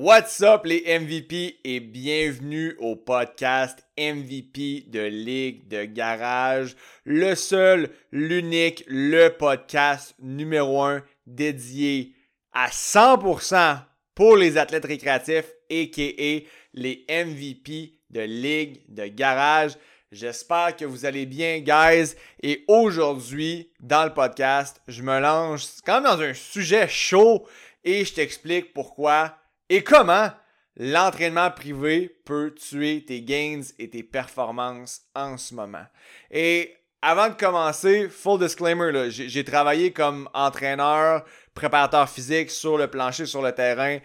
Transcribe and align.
What's 0.00 0.42
up 0.42 0.64
les 0.64 0.84
MVP 1.00 1.58
et 1.64 1.80
bienvenue 1.80 2.76
au 2.78 2.94
podcast 2.94 3.84
MVP 3.98 4.84
de 4.86 5.00
Ligue 5.00 5.66
de 5.66 5.86
Garage, 5.86 6.76
le 7.04 7.34
seul, 7.34 7.90
l'unique, 8.12 8.84
le 8.86 9.30
podcast 9.30 10.14
numéro 10.20 10.84
un 10.84 11.02
dédié 11.26 12.14
à 12.52 12.68
100% 12.68 13.80
pour 14.14 14.36
les 14.36 14.56
athlètes 14.56 14.84
récréatifs 14.84 15.52
aka 15.68 16.46
les 16.74 17.04
MVP 17.08 17.94
de 18.10 18.20
Ligue 18.20 18.82
de 18.88 19.08
Garage. 19.08 19.72
J'espère 20.12 20.76
que 20.76 20.84
vous 20.84 21.06
allez 21.06 21.26
bien, 21.26 21.58
guys. 21.58 22.14
Et 22.40 22.64
aujourd'hui, 22.68 23.72
dans 23.80 24.04
le 24.04 24.14
podcast, 24.14 24.80
je 24.86 25.02
me 25.02 25.18
lance 25.18 25.80
quand 25.84 26.00
même 26.00 26.12
dans 26.12 26.22
un 26.22 26.34
sujet 26.34 26.86
chaud 26.86 27.48
et 27.82 28.04
je 28.04 28.14
t'explique 28.14 28.72
pourquoi 28.72 29.34
et 29.68 29.84
comment 29.84 30.30
l'entraînement 30.76 31.50
privé 31.50 32.08
peut 32.24 32.54
tuer 32.54 33.04
tes 33.04 33.22
gains 33.22 33.62
et 33.78 33.90
tes 33.90 34.02
performances 34.02 35.02
en 35.14 35.36
ce 35.36 35.54
moment? 35.54 35.86
Et 36.30 36.74
avant 37.02 37.28
de 37.28 37.34
commencer, 37.34 38.08
full 38.08 38.40
disclaimer, 38.40 39.10
j'ai 39.10 39.44
travaillé 39.44 39.92
comme 39.92 40.28
entraîneur, 40.34 41.24
préparateur 41.54 42.08
physique 42.08 42.50
sur 42.50 42.76
le 42.76 42.88
plancher, 42.88 43.26
sur 43.26 43.42
le 43.42 43.52
terrain 43.52 43.98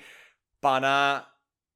pendant 0.62 1.20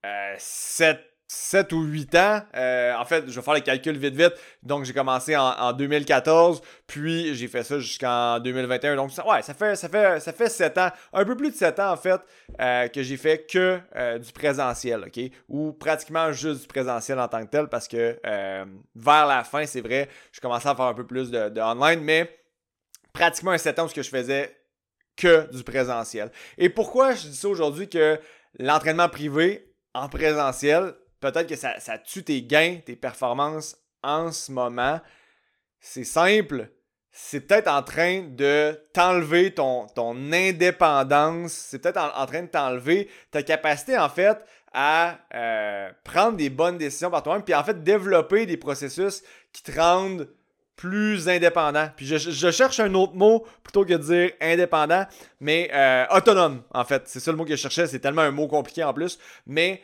euh, 0.05 0.35
7 0.37 1.06
7 1.27 1.73
ou 1.73 1.81
8 1.81 2.15
ans. 2.15 2.41
Euh, 2.55 2.93
en 2.95 3.03
fait, 3.03 3.25
je 3.27 3.35
vais 3.35 3.41
faire 3.41 3.53
les 3.53 3.61
calculs 3.61 3.97
vite 3.97 4.15
vite. 4.15 4.33
Donc, 4.63 4.85
j'ai 4.85 4.93
commencé 4.93 5.35
en, 5.35 5.73
2014, 5.73 6.61
puis 6.87 7.35
j'ai 7.35 7.47
fait 7.47 7.63
ça 7.63 7.79
jusqu'en 7.79 8.39
2021. 8.39 8.95
Donc, 8.95 9.11
ça, 9.11 9.27
ouais, 9.27 9.41
ça 9.41 9.53
fait, 9.53 9.75
ça, 9.75 9.89
fait, 9.89 10.19
ça 10.21 10.31
fait 10.31 10.49
7 10.49 10.77
ans, 10.77 10.89
un 11.13 11.25
peu 11.25 11.35
plus 11.35 11.51
de 11.51 11.55
7 11.55 11.79
ans 11.79 11.91
en 11.91 11.97
fait, 11.97 12.21
euh, 12.61 12.87
que 12.87 13.03
j'ai 13.03 13.17
fait 13.17 13.45
que 13.45 13.79
euh, 13.95 14.19
du 14.19 14.31
présentiel, 14.31 15.05
OK? 15.05 15.19
Ou 15.49 15.73
pratiquement 15.73 16.31
juste 16.31 16.61
du 16.61 16.67
présentiel 16.67 17.19
en 17.19 17.27
tant 17.27 17.45
que 17.45 17.49
tel, 17.49 17.67
parce 17.67 17.87
que 17.87 18.17
vers 18.95 19.25
la 19.25 19.43
fin, 19.43 19.65
c'est 19.65 19.81
vrai, 19.81 20.09
je 20.31 20.39
commençais 20.39 20.69
à 20.69 20.75
faire 20.75 20.85
un 20.85 20.93
peu 20.93 21.05
plus 21.05 21.29
de, 21.29 21.59
online, 21.59 22.01
mais 22.01 22.37
pratiquement 23.11 23.51
un 23.51 23.57
7 23.57 23.79
ans 23.79 23.85
où 23.85 23.89
je 23.93 24.01
faisais 24.01 24.55
que 25.17 25.51
du 25.53 25.63
présentiel. 25.63 26.31
Et 26.57 26.69
pourquoi 26.69 27.13
je 27.15 27.27
dis 27.27 27.35
ça 27.35 27.49
aujourd'hui 27.49 27.89
que 27.89 28.19
l'entraînement 28.59 29.09
privé 29.09 29.73
en 29.93 30.07
présentiel, 30.09 30.93
peut-être 31.19 31.47
que 31.47 31.55
ça, 31.55 31.97
tue 32.03 32.23
tes 32.23 32.41
gains, 32.41 32.79
tes 32.85 32.95
performances 32.95 33.77
en 34.03 34.31
ce 34.31 34.51
moment. 34.51 34.99
C'est 35.79 36.03
simple. 36.03 36.69
C'est 37.11 37.41
peut-être 37.41 37.67
en 37.67 37.81
train 37.81 38.27
de 38.29 38.79
t'enlever 38.93 39.53
ton, 39.53 39.87
ton 39.87 40.31
indépendance. 40.31 41.51
C'est 41.51 41.79
peut-être 41.79 41.97
en, 42.15 42.25
train 42.27 42.43
de 42.43 42.47
t'enlever 42.47 43.09
ta 43.31 43.41
capacité, 43.41 43.97
en 43.97 44.09
fait, 44.09 44.37
à 44.71 45.17
euh, 45.33 45.89
prendre 46.03 46.37
des 46.37 46.49
bonnes 46.49 46.77
décisions 46.77 47.09
par 47.09 47.23
toi-même. 47.23 47.43
Puis, 47.43 47.55
en 47.55 47.63
fait, 47.63 47.83
développer 47.83 48.45
des 48.45 48.57
processus 48.57 49.23
qui 49.51 49.63
te 49.63 49.79
rendent 49.79 50.29
plus 50.77 51.27
indépendant. 51.27 51.89
Puis 51.97 52.05
je, 52.05 52.51
cherche 52.51 52.79
un 52.79 52.93
autre 52.93 53.15
mot 53.15 53.45
plutôt 53.63 53.83
que 53.83 53.93
de 53.93 53.97
dire 53.97 54.31
indépendant, 54.39 55.05
mais 55.41 55.69
euh, 55.73 56.05
autonome, 56.11 56.61
en 56.71 56.85
fait. 56.85 57.03
C'est 57.07 57.19
ça 57.19 57.31
le 57.31 57.37
mot 57.37 57.43
que 57.43 57.55
je 57.55 57.61
cherchais. 57.61 57.87
C'est 57.87 57.99
tellement 57.99 58.21
un 58.21 58.31
mot 58.31 58.47
compliqué 58.47 58.83
en 58.83 58.93
plus. 58.93 59.17
Mais 59.47 59.81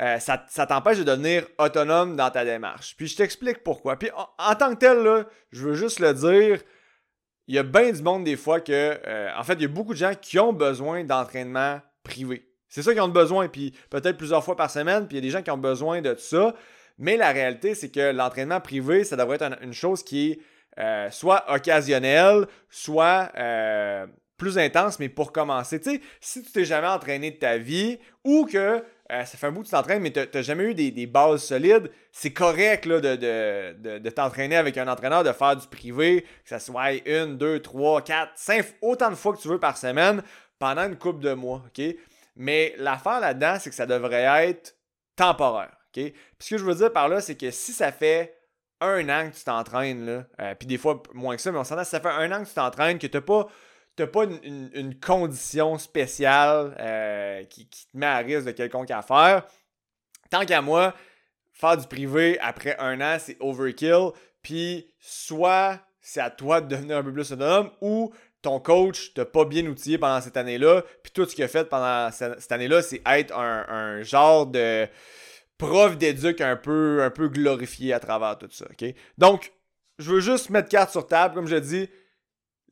euh, 0.00 0.18
ça, 0.18 0.66
t'empêche 0.66 0.98
de 0.98 1.04
devenir 1.04 1.46
autonome 1.58 2.16
dans 2.16 2.30
ta 2.30 2.44
démarche. 2.44 2.96
Puis 2.96 3.06
je 3.06 3.16
t'explique 3.16 3.62
pourquoi. 3.62 3.96
Puis 3.96 4.10
en, 4.38 4.54
tant 4.56 4.74
que 4.74 4.78
tel, 4.78 5.26
je 5.52 5.68
veux 5.68 5.74
juste 5.74 6.00
le 6.00 6.12
dire, 6.14 6.60
il 7.46 7.54
y 7.54 7.58
a 7.58 7.62
bien 7.62 7.92
du 7.92 8.02
monde 8.02 8.24
des 8.24 8.36
fois 8.36 8.60
que, 8.60 8.72
euh, 8.72 9.30
en 9.36 9.44
fait, 9.44 9.54
il 9.54 9.62
y 9.62 9.66
a 9.66 9.68
beaucoup 9.68 9.92
de 9.92 9.98
gens 9.98 10.14
qui 10.20 10.38
ont 10.38 10.52
besoin 10.52 11.04
d'entraînement 11.04 11.80
privé. 12.02 12.50
C'est 12.68 12.82
ça 12.82 12.92
qu'ils 12.92 13.02
ont 13.02 13.08
besoin, 13.08 13.46
puis 13.46 13.72
peut-être 13.88 14.16
plusieurs 14.16 14.42
fois 14.42 14.56
par 14.56 14.68
semaine, 14.68 15.06
puis 15.06 15.16
il 15.16 15.20
y 15.20 15.22
a 15.24 15.26
des 15.28 15.30
gens 15.30 15.42
qui 15.42 15.52
ont 15.52 15.58
besoin 15.58 16.00
de 16.00 16.16
ça. 16.16 16.54
Mais 16.98 17.16
la 17.16 17.30
réalité, 17.30 17.76
c'est 17.76 17.90
que 17.90 18.10
l'entraînement 18.12 18.60
privé, 18.60 19.04
ça 19.04 19.14
devrait 19.14 19.36
être 19.36 19.62
une, 19.62 19.72
chose 19.72 20.02
qui 20.02 20.32
est 20.32 20.38
euh, 20.80 21.08
soit 21.12 21.44
occasionnelle, 21.52 22.46
soit 22.68 23.30
plus 24.36 24.58
intense, 24.58 24.98
mais 24.98 25.08
pour 25.08 25.32
commencer. 25.32 25.80
Tu 25.80 25.90
sais, 25.92 26.00
si 26.20 26.42
tu 26.42 26.50
t'es 26.50 26.64
jamais 26.64 26.88
entraîné 26.88 27.30
de 27.30 27.36
ta 27.36 27.58
vie 27.58 27.98
ou 28.24 28.44
que 28.44 28.82
euh, 29.12 29.24
ça 29.24 29.36
fait 29.36 29.46
un 29.46 29.52
bout 29.52 29.60
que 29.60 29.66
tu 29.66 29.72
t'entraînes, 29.72 30.00
mais 30.02 30.10
tu 30.10 30.20
n'as 30.20 30.42
jamais 30.42 30.64
eu 30.64 30.74
des, 30.74 31.06
bases 31.06 31.44
solides, 31.44 31.90
c'est 32.10 32.32
correct 32.32 32.86
là, 32.86 33.00
de, 33.00 34.08
t'entraîner 34.08 34.56
avec 34.56 34.78
un 34.78 34.88
entraîneur, 34.88 35.22
de 35.22 35.32
faire 35.32 35.56
du 35.56 35.66
privé, 35.66 36.22
que 36.22 36.48
ça 36.48 36.58
soit 36.58 36.92
une, 37.06 37.36
deux, 37.36 37.60
trois, 37.60 38.00
quatre, 38.00 38.32
cinq, 38.36 38.64
autant 38.80 39.10
de 39.10 39.14
fois 39.14 39.34
que 39.34 39.40
tu 39.40 39.48
veux 39.48 39.60
par 39.60 39.76
semaine 39.76 40.22
pendant 40.58 40.86
une 40.86 40.96
couple 40.96 41.20
de 41.20 41.34
mois. 41.34 41.62
ok? 41.66 41.84
Mais 42.36 42.74
l'affaire 42.78 43.20
là-dedans, 43.20 43.58
c'est 43.60 43.70
que 43.70 43.76
ça 43.76 43.86
devrait 43.86 44.48
être 44.48 44.74
temporaire. 45.16 45.76
ok? 45.94 46.02
Puis 46.02 46.14
ce 46.38 46.50
que 46.50 46.58
je 46.58 46.64
veux 46.64 46.74
dire 46.74 46.92
par 46.92 47.08
là, 47.08 47.20
c'est 47.20 47.36
que 47.36 47.50
si 47.50 47.72
ça 47.72 47.92
fait 47.92 48.34
un 48.80 49.08
an 49.08 49.30
que 49.30 49.36
tu 49.36 49.44
t'entraînes, 49.44 50.26
euh, 50.40 50.54
puis 50.54 50.66
des 50.66 50.78
fois 50.78 51.02
moins 51.12 51.36
que 51.36 51.42
ça, 51.42 51.52
mais 51.52 51.58
on 51.58 51.64
s'entend, 51.64 51.84
si 51.84 51.90
ça 51.90 52.00
fait 52.00 52.08
un 52.08 52.32
an 52.32 52.42
que 52.42 52.48
tu 52.48 52.54
t'entraînes, 52.54 52.98
que 52.98 53.06
tu 53.06 53.16
n'as 53.16 53.20
pas 53.20 53.48
t'as 53.96 54.06
pas 54.06 54.24
une, 54.24 54.98
condition 55.00 55.78
spéciale 55.78 56.76
euh, 56.80 57.44
qui, 57.44 57.66
te 57.66 57.96
met 57.96 58.06
à 58.06 58.18
risque 58.18 58.46
de 58.46 58.52
quelconque 58.52 58.90
affaire. 58.90 59.46
Tant 60.30 60.44
qu'à 60.44 60.62
moi, 60.62 60.94
faire 61.52 61.76
du 61.76 61.86
privé 61.86 62.38
après 62.40 62.76
un 62.78 63.00
an, 63.00 63.18
c'est 63.18 63.36
overkill. 63.40 64.10
Puis 64.42 64.92
soit 64.98 65.80
c'est 66.00 66.20
à 66.20 66.30
toi 66.30 66.60
de 66.60 66.68
devenir 66.68 66.98
un 66.98 67.02
peu 67.02 67.12
plus 67.12 67.32
autonome 67.32 67.70
ou 67.80 68.12
ton 68.42 68.60
coach 68.60 69.14
t'a 69.14 69.24
pas 69.24 69.46
bien 69.46 69.64
outillé 69.66 69.96
pendant 69.96 70.20
cette 70.20 70.36
année-là. 70.36 70.82
Puis 71.02 71.12
tout 71.12 71.24
ce 71.24 71.34
qu'il 71.34 71.44
a 71.44 71.48
fait 71.48 71.64
pendant 71.64 72.10
cette 72.10 72.52
année-là, 72.52 72.82
c'est 72.82 73.00
être 73.06 73.34
un, 73.34 74.02
genre 74.02 74.46
de 74.46 74.86
prof 75.56 75.96
d'éduc 75.96 76.42
un 76.42 76.56
peu, 76.56 77.02
un 77.02 77.10
peu 77.10 77.28
glorifié 77.28 77.94
à 77.94 78.00
travers 78.00 78.36
tout 78.36 78.48
ça. 78.50 78.66
Donc, 79.16 79.52
je 79.98 80.10
veux 80.10 80.20
juste 80.20 80.50
mettre 80.50 80.68
carte 80.68 80.90
sur 80.90 81.06
table, 81.06 81.34
comme 81.34 81.46
je 81.46 81.56
dis 81.56 81.88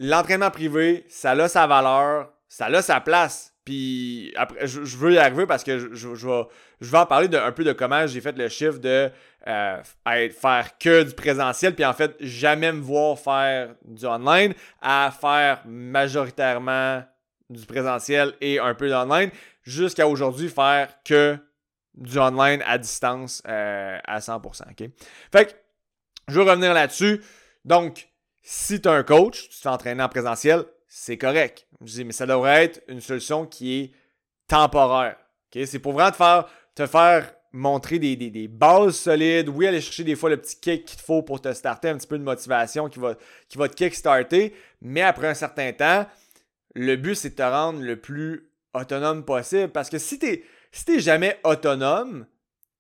l'entraînement 0.03 0.51
privé, 0.51 1.07
ça 1.09 1.31
a 1.31 1.49
sa 1.49 1.67
valeur, 1.67 2.31
ça 2.49 2.67
a 2.67 2.83
sa 2.83 3.01
place. 3.01 3.55
Puis 3.65 4.33
après, 4.37 4.67
je, 4.67 4.97
veux 4.97 5.13
y 5.13 5.19
arriver 5.19 5.47
parce 5.47 5.63
que 5.63 5.95
je, 5.95 6.09
vais, 6.09 6.43
je 6.81 6.91
vais 6.91 6.99
en 6.99 7.07
parler 7.07 7.29
de, 7.29 7.39
un 7.39 7.53
peu 7.53 7.63
de 7.63 7.73
comment 7.73 8.09
j'ai 8.09 8.21
fait 8.21 8.37
le 8.37 8.49
chiffre 8.49 8.79
de 8.79 9.09
euh, 9.47 9.83
faire 10.05 10.79
que 10.79 11.05
du 11.05 11.15
présentiel, 11.15 11.75
puis 11.75 11.85
en 11.85 11.93
fait, 11.93 12.17
jamais 12.19 12.73
me 12.73 12.81
voir 12.81 13.17
faire 13.19 13.77
du 13.85 14.05
online, 14.05 14.53
à 14.81 15.13
faire 15.19 15.63
majoritairement 15.65 17.05
du 17.49 17.65
présentiel 17.65 18.35
et 18.41 18.59
un 18.59 18.75
peu 18.75 18.89
d'online, 18.89 19.31
jusqu'à 19.63 20.09
aujourd'hui 20.09 20.49
faire 20.49 20.89
que 21.05 21.39
du 21.95 22.19
online 22.19 22.65
à 22.67 22.79
distance 22.79 23.43
euh, 23.47 23.99
à 24.05 24.19
100%. 24.19 24.63
Fait 25.31 25.47
que, 25.47 25.53
je 26.27 26.41
vais 26.41 26.51
revenir 26.51 26.75
là-dessus. 26.75 27.23
Donc, 27.65 28.09
si 28.43 28.81
tu 28.81 28.89
as 28.89 28.93
un 28.93 29.03
coach, 29.03 29.49
tu 29.49 29.61
t'entraînes 29.61 30.01
en 30.01 30.09
présentiel, 30.09 30.65
c'est 30.89 31.17
correct. 31.17 31.67
Je 31.85 31.93
dis, 31.93 32.05
mais 32.05 32.13
ça 32.13 32.27
devrait 32.27 32.65
être 32.65 32.83
une 32.89 33.01
solution 33.01 33.47
qui 33.47 33.81
est 33.81 33.93
temporaire. 34.47 35.17
C'est 35.53 35.79
pour 35.79 35.93
vraiment 35.93 36.11
te 36.11 36.17
faire, 36.17 36.49
te 36.75 36.87
faire 36.87 37.33
montrer 37.53 37.99
des, 37.99 38.49
bases 38.49 38.97
solides. 38.97 39.49
Oui, 39.49 39.67
aller 39.67 39.81
chercher 39.81 40.05
des 40.05 40.17
fois 40.17 40.31
le 40.31 40.39
petit 40.39 40.59
kick 40.59 40.85
qu'il 40.85 40.99
te 40.99 41.03
faut 41.03 41.23
pour 41.23 41.41
te 41.41 41.53
starter, 41.53 41.89
un 41.89 41.97
petit 41.97 42.07
peu 42.07 42.19
de 42.19 42.25
motivation 42.25 42.89
qui 42.89 42.99
va, 42.99 43.15
qui 43.49 43.59
va 43.59 43.69
te 43.69 43.75
kick-starter. 43.75 44.55
Mais 44.81 45.03
après 45.03 45.29
un 45.29 45.35
certain 45.35 45.73
temps, 45.73 46.07
le 46.75 46.97
but, 46.97 47.15
c'est 47.15 47.31
de 47.31 47.35
te 47.35 47.43
rendre 47.43 47.81
le 47.81 47.97
plus 47.97 48.51
autonome 48.75 49.25
possible. 49.25 49.69
Parce 49.69 49.91
que 49.91 49.99
si 49.99 50.19
tu 50.19 50.45
si 50.73 51.01
jamais 51.01 51.39
autonome, 51.45 52.27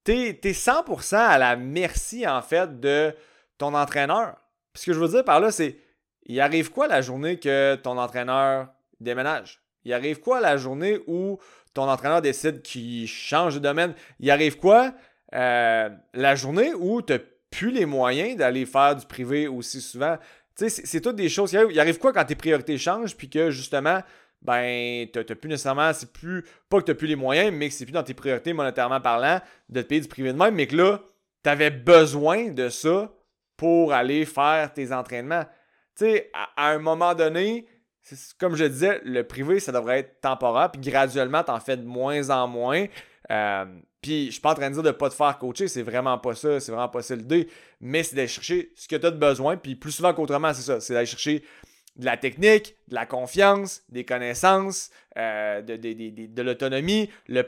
tu 0.05 0.12
es, 0.12 0.33
100% 0.33 1.17
à 1.17 1.39
la 1.39 1.56
merci, 1.56 2.27
en 2.27 2.43
fait, 2.43 2.81
de 2.81 3.15
ton 3.59 3.75
entraîneur. 3.75 4.37
Puis 4.72 4.83
ce 4.83 4.87
que 4.87 4.93
je 4.93 4.99
veux 4.99 5.09
dire 5.09 5.25
par 5.25 5.41
là, 5.41 5.50
c'est 5.50 5.77
il 6.25 6.41
arrive 6.41 6.71
quoi 6.71 6.88
la 6.88 7.00
journée 7.00 7.38
que 7.38 7.75
ton 7.77 7.99
entraîneur 7.99 8.69
déménage? 9.00 9.60
Il 9.84 9.93
arrive 9.93 10.21
quoi 10.21 10.41
la 10.41 10.56
journée 10.56 11.00
où 11.06 11.38
ton 11.75 11.88
entraîneur 11.88 12.22
décide 12.22 12.62
qu'il 12.62 13.09
change 13.09 13.55
de 13.55 13.60
domaine? 13.60 13.94
Il 14.21 14.30
arrive 14.30 14.59
quoi 14.59 14.95
euh, 15.34 15.89
la 16.15 16.34
journée 16.34 16.72
où 16.74 17.03
tu 17.03 17.15
n'as 17.15 17.19
plus 17.51 17.71
les 17.71 17.86
moyens 17.86 18.36
d'aller 18.36 18.66
faire 18.66 18.97
du 18.97 19.07
privé 19.07 19.48
aussi 19.48 19.80
souvent? 19.80 20.16
Tu 20.57 20.69
sais, 20.69 20.83
c'est 20.84 21.01
toutes 21.01 21.16
des 21.16 21.28
choses. 21.28 21.53
Il 21.53 21.80
arrive, 21.80 21.98
quoi 21.98 22.13
quand 22.13 22.24
tes 22.24 22.34
priorités 22.34 22.78
changent 22.78 23.16
puis 23.16 23.28
que 23.28 23.51
justement, 23.51 24.01
ben, 24.42 25.09
tu 25.13 25.19
n'as 25.19 25.34
plus 25.34 25.48
nécessairement, 25.48 25.92
c'est 25.92 26.13
plus, 26.13 26.45
pas 26.69 26.78
que 26.78 26.84
tu 26.84 26.91
n'as 26.91 26.97
plus 26.97 27.09
les 27.09 27.16
moyens, 27.16 27.53
mais 27.53 27.69
que 27.69 27.74
c'est 27.74 27.84
plus 27.84 27.92
dans 27.92 28.03
tes 28.03 28.15
priorités 28.15 28.53
monétairement 28.53 29.01
parlant 29.01 29.41
de 29.69 29.83
te 29.83 29.86
payer 29.86 30.01
du 30.01 30.09
privé 30.09 30.33
de 30.33 30.39
même, 30.39 30.54
mais 30.54 30.66
que 30.66 30.77
là, 30.77 31.01
tu 31.42 31.51
avais 31.51 31.71
besoin 31.71 32.51
de 32.51 32.69
ça 32.69 33.10
pour 33.62 33.92
aller 33.92 34.24
faire 34.24 34.72
tes 34.72 34.92
entraînements. 34.92 35.44
Tu 35.97 36.06
sais, 36.06 36.32
à, 36.56 36.70
un 36.70 36.80
moment 36.80 37.14
donné, 37.14 37.64
comme 38.36 38.56
je 38.56 38.64
disais, 38.64 39.00
le 39.04 39.22
privé, 39.22 39.60
ça 39.60 39.70
devrait 39.70 40.00
être 40.00 40.20
temporaire, 40.20 40.72
puis 40.72 40.80
graduellement, 40.80 41.44
tu 41.44 41.53
en 41.53 41.60
fais 41.60 41.76
de 41.76 41.84
moins 41.84 42.30
en 42.30 42.48
moins. 42.48 42.86
Euh, 43.30 43.64
puis 44.00 44.26
je 44.26 44.30
suis 44.32 44.41
pas 44.41 44.50
en 44.50 44.54
train 44.54 44.68
de 44.68 44.74
dire 44.74 44.82
de 44.82 44.88
ne 44.88 44.92
pas 44.92 45.09
te 45.10 45.14
faire 45.14 45.38
coacher, 45.38 45.68
c'est 45.68 45.82
vraiment 45.82 46.18
pas 46.18 46.34
ça, 46.34 46.59
c'est 46.59 46.72
vraiment 46.72 46.88
pas 46.88 47.03
ça 47.03 47.14
l'idée, 47.14 47.48
mais 47.80 48.03
c'est 48.03 48.16
d'aller 48.16 48.26
chercher 48.26 48.72
ce 48.74 48.88
que 48.88 48.97
tu 48.97 49.06
as 49.06 49.12
de 49.12 49.16
besoin, 49.16 49.56
puis 49.56 49.76
plus 49.76 49.92
souvent 49.92 50.12
qu'autrement, 50.12 50.53
c'est 50.53 50.62
ça, 50.62 50.80
c'est 50.80 50.94
d'aller 50.94 51.06
chercher 51.06 51.44
de 51.94 52.04
la 52.04 52.16
technique, 52.16 52.74
de 52.88 52.97
la 52.97 53.06
confiance, 53.06 53.84
des 53.91 54.04
connaissances, 54.04 54.91
euh, 55.16 55.62
de, 55.62 56.42
l'autonomie, 56.42 57.09
le 57.28 57.42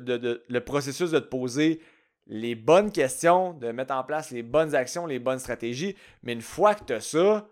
de, 0.00 0.44
le 0.46 0.60
processus 0.60 1.12
de 1.12 1.18
te 1.18 1.28
poser 1.28 1.80
les 2.26 2.54
bonnes 2.54 2.90
questions, 2.90 3.52
de 3.52 3.70
mettre 3.70 3.94
en 3.94 4.02
place 4.02 4.30
les 4.30 4.42
bonnes 4.42 4.74
actions, 4.74 5.06
les 5.06 5.18
bonnes 5.18 5.38
stratégies. 5.38 5.96
Mais 6.22 6.32
une 6.32 6.42
fois 6.42 6.74
que 6.74 6.84
tu 6.84 6.92
as 6.92 7.00
ça, 7.00 7.46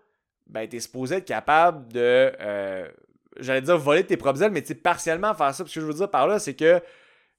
ben, 0.47 0.67
tu 0.67 0.77
es 0.77 0.79
supposé 0.79 1.15
être 1.15 1.25
capable 1.25 1.91
de, 1.91 2.31
euh, 2.39 2.87
j'allais 3.37 3.61
dire 3.61 3.77
voler 3.77 4.05
tes 4.05 4.17
propres 4.17 4.43
ailes, 4.43 4.51
mais 4.51 4.61
partiellement 4.61 5.33
faire 5.33 5.53
ça. 5.53 5.65
Ce 5.65 5.73
que 5.73 5.81
je 5.81 5.85
veux 5.85 5.93
dire 5.93 6.09
par 6.09 6.27
là, 6.27 6.39
c'est 6.39 6.53
que 6.53 6.81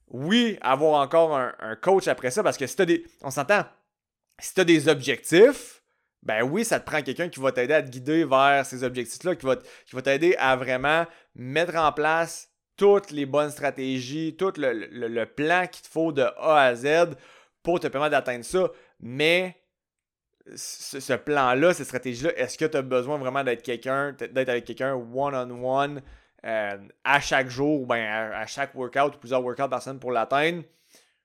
oui, 0.09 0.57
avoir 0.61 1.01
encore 1.01 1.37
un, 1.37 1.77
coach 1.77 2.09
après 2.09 2.31
ça, 2.31 2.43
parce 2.43 2.57
que 2.57 2.67
si 2.67 2.77
tu 2.77 2.87
des. 2.87 3.05
On 3.23 3.31
s'entend, 3.31 3.65
si 4.39 4.55
tu 4.55 4.65
des 4.65 4.89
objectifs, 4.89 5.83
ben 6.23 6.43
oui, 6.43 6.65
ça 6.65 6.81
te 6.81 6.87
prend 6.87 7.03
quelqu'un 7.03 7.29
qui 7.29 7.41
va 7.41 7.53
t'aider 7.53 7.75
à 7.75 7.83
te 7.83 7.91
guider 7.91 8.25
vers 8.25 8.65
ces 8.65 8.85
objectifs-là, 8.85 9.35
qui 9.37 9.47
va 9.47 10.03
t'aider 10.03 10.37
à 10.39 10.57
vraiment 10.57 11.07
mettre 11.35 11.77
en 11.77 11.93
place 11.93 12.51
toutes 12.77 13.11
les 13.11 13.27
bonnes 13.27 13.51
stratégies, 13.51 14.37
tout 14.37 14.53
le, 14.57 15.25
plan 15.25 15.67
qu'il 15.67 15.83
te 15.83 15.89
faut 15.89 16.13
de 16.13 16.23
A 16.23 16.63
à 16.63 16.75
Z 16.75 17.15
pour 17.63 17.81
te 17.81 17.87
permettre 17.89 18.13
d'atteindre 18.13 18.45
ça. 18.45 18.71
Mais 19.01 19.57
ce, 20.55 21.15
plan-là, 21.15 21.75
cette 21.75 21.87
stratégie-là, 21.87 22.33
est-ce 22.37 22.57
que 22.57 22.65
tu 22.65 22.77
as 22.77 22.83
besoin 22.83 23.19
vraiment 23.19 23.43
d'être 23.43 23.63
quelqu'un, 23.63 24.13
d'être 24.13 24.49
avec 24.49 24.65
quelqu'un 24.65 24.95
one-on-one 24.95 26.03
euh, 26.45 26.77
à 27.05 27.21
chaque 27.21 27.49
jour 27.49 27.83
ou 27.83 27.87
bien 27.87 28.31
à, 28.33 28.47
chaque 28.47 28.75
workout 28.75 29.17
ou 29.17 29.19
plusieurs 29.19 29.43
workouts 29.43 29.69
par 29.69 29.83
semaine 29.83 29.99
pour 29.99 30.13
l'atteindre? 30.13 30.63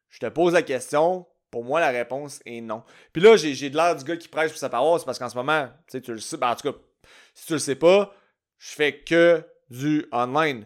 Je 0.10 0.20
te 0.20 0.26
pose 0.28 0.54
la 0.54 0.64
question, 0.64 1.26
pour 1.52 1.64
moi, 1.64 1.80
la 1.80 1.90
réponse 1.90 2.42
est 2.46 2.62
non. 2.62 2.84
Puis 3.14 3.22
là, 3.22 3.36
j'ai 3.36 3.70
de 3.70 3.76
l'air 3.76 3.96
du 3.96 4.04
gars 4.04 4.18
qui 4.18 4.28
prêche 4.28 4.50
pour 4.50 4.60
sa 4.60 4.70
parole, 4.70 5.00
parce 5.06 5.20
qu'en 5.20 5.30
ce 5.30 5.36
moment, 5.36 5.68
tu 5.88 5.92
sais, 5.92 6.02
tu 6.02 6.12
le 6.12 6.20
sais. 6.20 6.38
Ben, 6.38 6.50
en 6.50 6.56
tout 6.56 6.72
cas, 6.72 6.78
si 7.34 7.46
tu 7.46 7.54
le 7.54 7.60
sais 7.60 7.76
pas, 7.76 8.14
je 8.58 8.72
fais 8.72 9.00
que 9.00 9.44
du 9.70 10.06
online. 10.12 10.66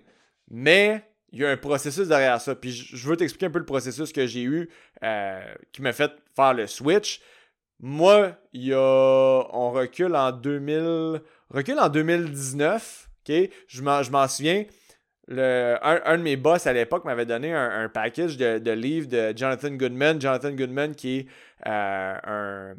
Mais 0.57 1.03
il 1.33 1.41
y 1.41 1.45
a 1.45 1.49
un 1.49 1.57
processus 1.57 2.07
derrière 2.07 2.39
ça. 2.39 2.55
Puis 2.55 2.71
je 2.71 3.09
veux 3.09 3.17
t'expliquer 3.17 3.47
un 3.47 3.49
peu 3.49 3.59
le 3.59 3.65
processus 3.65 4.13
que 4.13 4.25
j'ai 4.25 4.43
eu 4.43 4.69
euh, 5.03 5.53
qui 5.73 5.81
m'a 5.81 5.91
fait 5.91 6.13
faire 6.33 6.53
le 6.53 6.65
switch. 6.65 7.19
Moi, 7.81 8.37
il 8.53 8.67
y 8.67 8.73
a. 8.73 8.77
On 9.51 9.71
recule 9.71 10.15
en 10.15 10.31
2000. 10.31 11.21
Recule 11.49 11.77
en 11.77 11.89
2019. 11.89 13.09
OK? 13.27 13.35
Je 13.67 13.81
m'en 13.81 14.27
souviens 14.29 14.63
un, 15.29 16.17
de 16.17 16.23
mes 16.23 16.37
boss 16.37 16.67
à 16.67 16.71
l'époque 16.71 17.03
m'avait 17.03 17.25
donné 17.25 17.51
un, 17.51 17.89
package 17.89 18.37
de, 18.37 18.71
livres 18.71 19.09
de 19.09 19.33
Jonathan 19.35 19.71
Goodman. 19.71 20.21
Jonathan 20.21 20.51
Goodman 20.51 20.95
qui 20.95 21.17
est 21.17 21.27
euh, 21.67 22.15
un. 22.23 22.75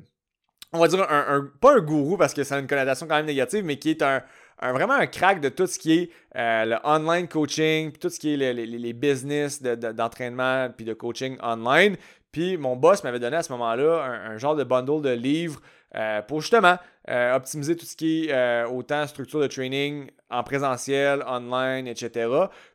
On 0.72 0.78
va 0.78 0.88
dire 0.88 1.02
un, 1.10 1.50
Pas 1.60 1.74
un 1.74 1.80
gourou 1.80 2.16
parce 2.16 2.32
que 2.32 2.42
c'est 2.42 2.58
une 2.58 2.66
connotation 2.66 3.06
quand 3.06 3.16
même 3.16 3.26
négative, 3.26 3.66
mais 3.66 3.78
qui 3.78 3.90
est 3.90 4.00
un, 4.00 4.22
vraiment 4.60 4.94
un 4.94 5.06
crack 5.06 5.40
de 5.40 5.48
tout 5.48 5.66
ce 5.66 5.78
qui 5.78 5.98
est 5.98 6.10
euh, 6.36 6.64
le 6.64 6.76
online 6.84 7.28
coaching, 7.28 7.90
puis 7.90 7.98
tout 7.98 8.08
ce 8.08 8.18
qui 8.18 8.34
est 8.34 8.52
les, 8.52 8.92
business 8.92 9.62
d'entraînement 9.62 10.68
puis 10.76 10.84
de 10.84 10.94
coaching 10.94 11.36
online. 11.42 11.96
Puis 12.32 12.56
mon 12.56 12.76
boss 12.76 13.02
m'avait 13.04 13.18
donné 13.18 13.36
à 13.36 13.42
ce 13.42 13.52
moment-là 13.52 14.02
un, 14.02 14.38
genre 14.38 14.56
de 14.56 14.64
bundle 14.64 15.02
de 15.02 15.10
livres 15.10 15.60
euh, 15.94 16.22
pour 16.22 16.40
justement 16.40 16.76
optimiser 17.08 17.76
tout 17.76 17.86
ce 17.86 17.96
qui 17.96 18.26
est 18.28 18.64
autant 18.64 19.06
structure 19.06 19.40
de 19.40 19.46
training 19.46 20.10
en 20.28 20.42
présentiel, 20.42 21.22
online, 21.24 21.86
etc. 21.86 22.28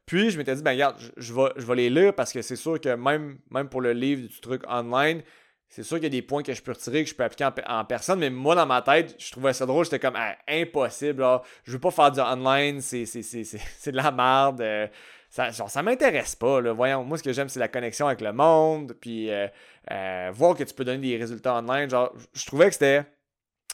Puis 0.06 0.30
je 0.30 0.38
m'étais 0.38 0.56
dit, 0.56 0.64
ben 0.64 0.72
regarde, 0.72 0.96
je, 1.18 1.34
vais, 1.34 1.50
je 1.58 1.66
vais 1.66 1.76
les 1.76 1.90
lire 1.90 2.14
parce 2.14 2.32
que 2.32 2.42
c'est 2.42 2.56
sûr 2.56 2.80
que 2.80 2.96
même, 2.96 3.40
même 3.50 3.68
pour 3.68 3.82
le 3.82 3.92
livre 3.92 4.28
du 4.28 4.40
truc 4.40 4.64
online, 4.70 5.22
c'est 5.72 5.84
sûr 5.84 5.98
qu'il 5.98 6.04
y 6.04 6.08
a 6.08 6.10
des 6.10 6.22
points 6.22 6.44
que 6.44 6.54
je 6.54 6.62
peux 6.62 6.74
retirer, 6.74 7.06
que 7.06 7.10
je 7.10 7.16
peux 7.16 7.24
appliquer 7.24 7.48
en, 7.66 7.86
personne, 7.86 8.20
mais 8.20 8.30
moi, 8.30 8.56
dans 8.56 8.66
ma 8.66 8.82
tête, 8.82 9.16
je 9.18 9.32
trouvais 9.32 9.54
ça 9.54 9.66
drôle. 9.66 9.86
J'étais 9.86 10.00
comme, 10.00 10.18
ah, 10.18 10.36
impossible. 10.46 11.22
Là. 11.22 11.42
Je 11.64 11.72
veux 11.72 11.80
pas 11.80 11.92
faire 11.92 12.12
du 12.12 12.20
online, 12.20 12.82
c'est, 12.82 13.06
de 13.06 13.96
la 13.96 14.12
merde. 14.12 14.60
Euh, 14.60 14.88
ça, 15.30 15.50
genre, 15.50 15.70
ça 15.70 15.82
m'intéresse 15.82 16.36
pas. 16.36 16.60
Là. 16.60 16.74
Voyons, 16.74 17.06
moi, 17.06 17.18
ce 17.18 17.24
que 17.24 17.32
j'aime, 17.32 17.48
c'est 17.48 17.62
la 17.62 17.70
connexion 17.70 18.08
avec 18.08 18.20
le 18.20 18.34
monde, 18.34 18.98
puis 19.00 19.32
euh, 19.32 19.48
euh, 19.92 20.30
voir 20.34 20.56
que 20.56 20.66
tu 20.66 20.74
peux 20.74 20.84
donner 20.84 20.98
des 20.98 21.16
résultats 21.16 21.56
online. 21.56 21.90
Genre, 21.90 22.14
je 22.34 22.46
trouvais 22.46 22.66
que 22.66 22.74
c'était 22.74 23.06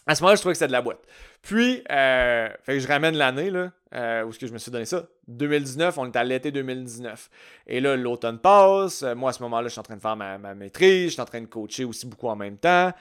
à 0.07 0.15
ce 0.15 0.21
moment-là, 0.21 0.35
je 0.35 0.41
trouvais 0.41 0.53
que 0.53 0.57
c'était 0.57 0.67
de 0.67 0.71
la 0.71 0.81
boîte. 0.81 1.01
Puis, 1.41 1.83
euh, 1.91 2.49
fait 2.63 2.73
que 2.73 2.79
je 2.79 2.87
ramène 2.87 3.15
l'année, 3.17 3.49
là, 3.49 3.71
euh, 3.93 4.23
où 4.23 4.29
est-ce 4.29 4.39
que 4.39 4.47
je 4.47 4.53
me 4.53 4.57
suis 4.57 4.71
donné 4.71 4.85
ça? 4.85 5.05
2019, 5.27 5.97
on 5.97 6.05
est 6.05 6.15
à 6.15 6.23
l'été 6.23 6.51
2019. 6.51 7.29
Et 7.67 7.81
là, 7.81 7.97
l'automne 7.97 8.39
passe. 8.39 9.03
Euh, 9.03 9.15
moi, 9.15 9.31
à 9.31 9.33
ce 9.33 9.43
moment-là, 9.43 9.67
je 9.67 9.73
suis 9.73 9.79
en 9.79 9.83
train 9.83 9.97
de 9.97 10.01
faire 10.01 10.15
ma, 10.15 10.37
maîtrise. 10.55 11.07
Je 11.07 11.13
suis 11.13 11.21
en 11.21 11.25
train 11.25 11.41
de 11.41 11.47
coacher 11.47 11.83
aussi 11.83 12.07
beaucoup 12.07 12.29
en 12.29 12.37
même 12.37 12.57
temps. 12.57 12.93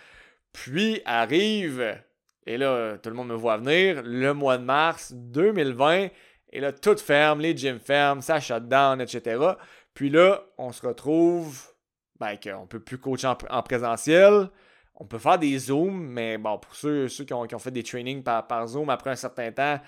Puis 0.52 1.00
arrive, 1.04 1.96
et 2.44 2.58
là, 2.58 2.98
tout 2.98 3.10
le 3.10 3.14
monde 3.14 3.28
me 3.28 3.34
voit 3.34 3.58
venir, 3.58 4.02
le 4.04 4.34
mois 4.34 4.58
de 4.58 4.64
mars 4.64 5.12
2020. 5.14 6.08
Et 6.52 6.60
là, 6.60 6.72
tout 6.72 6.96
ferme, 6.96 7.40
les 7.40 7.56
gyms 7.56 7.78
ferment, 7.78 8.20
ça 8.20 8.40
shut 8.40 8.66
down, 8.66 9.00
etc. 9.00 9.38
Puis 9.94 10.10
là, 10.10 10.42
on 10.58 10.72
se 10.72 10.84
retrouve, 10.84 11.62
ben, 12.18 12.36
qu'on 12.42 12.62
ne 12.62 12.66
peut 12.66 12.80
plus 12.80 12.98
coacher 12.98 13.28
en 13.50 13.62
présentiel. 13.62 14.48
On 14.96 15.04
peut 15.04 15.18
faire 15.18 15.38
des 15.38 15.58
zooms, 15.58 16.06
mais 16.08 16.38
bon, 16.38 16.58
pour 16.58 16.74
ceux, 16.74 17.06
qui, 17.08 17.32
ont, 17.34 17.46
fait 17.58 17.70
des 17.70 17.82
trainings 17.82 18.22
par, 18.22 18.66
Zoom 18.66 18.88
après 18.88 19.10
un 19.10 19.16
certain 19.16 19.52
temps, 19.52 19.78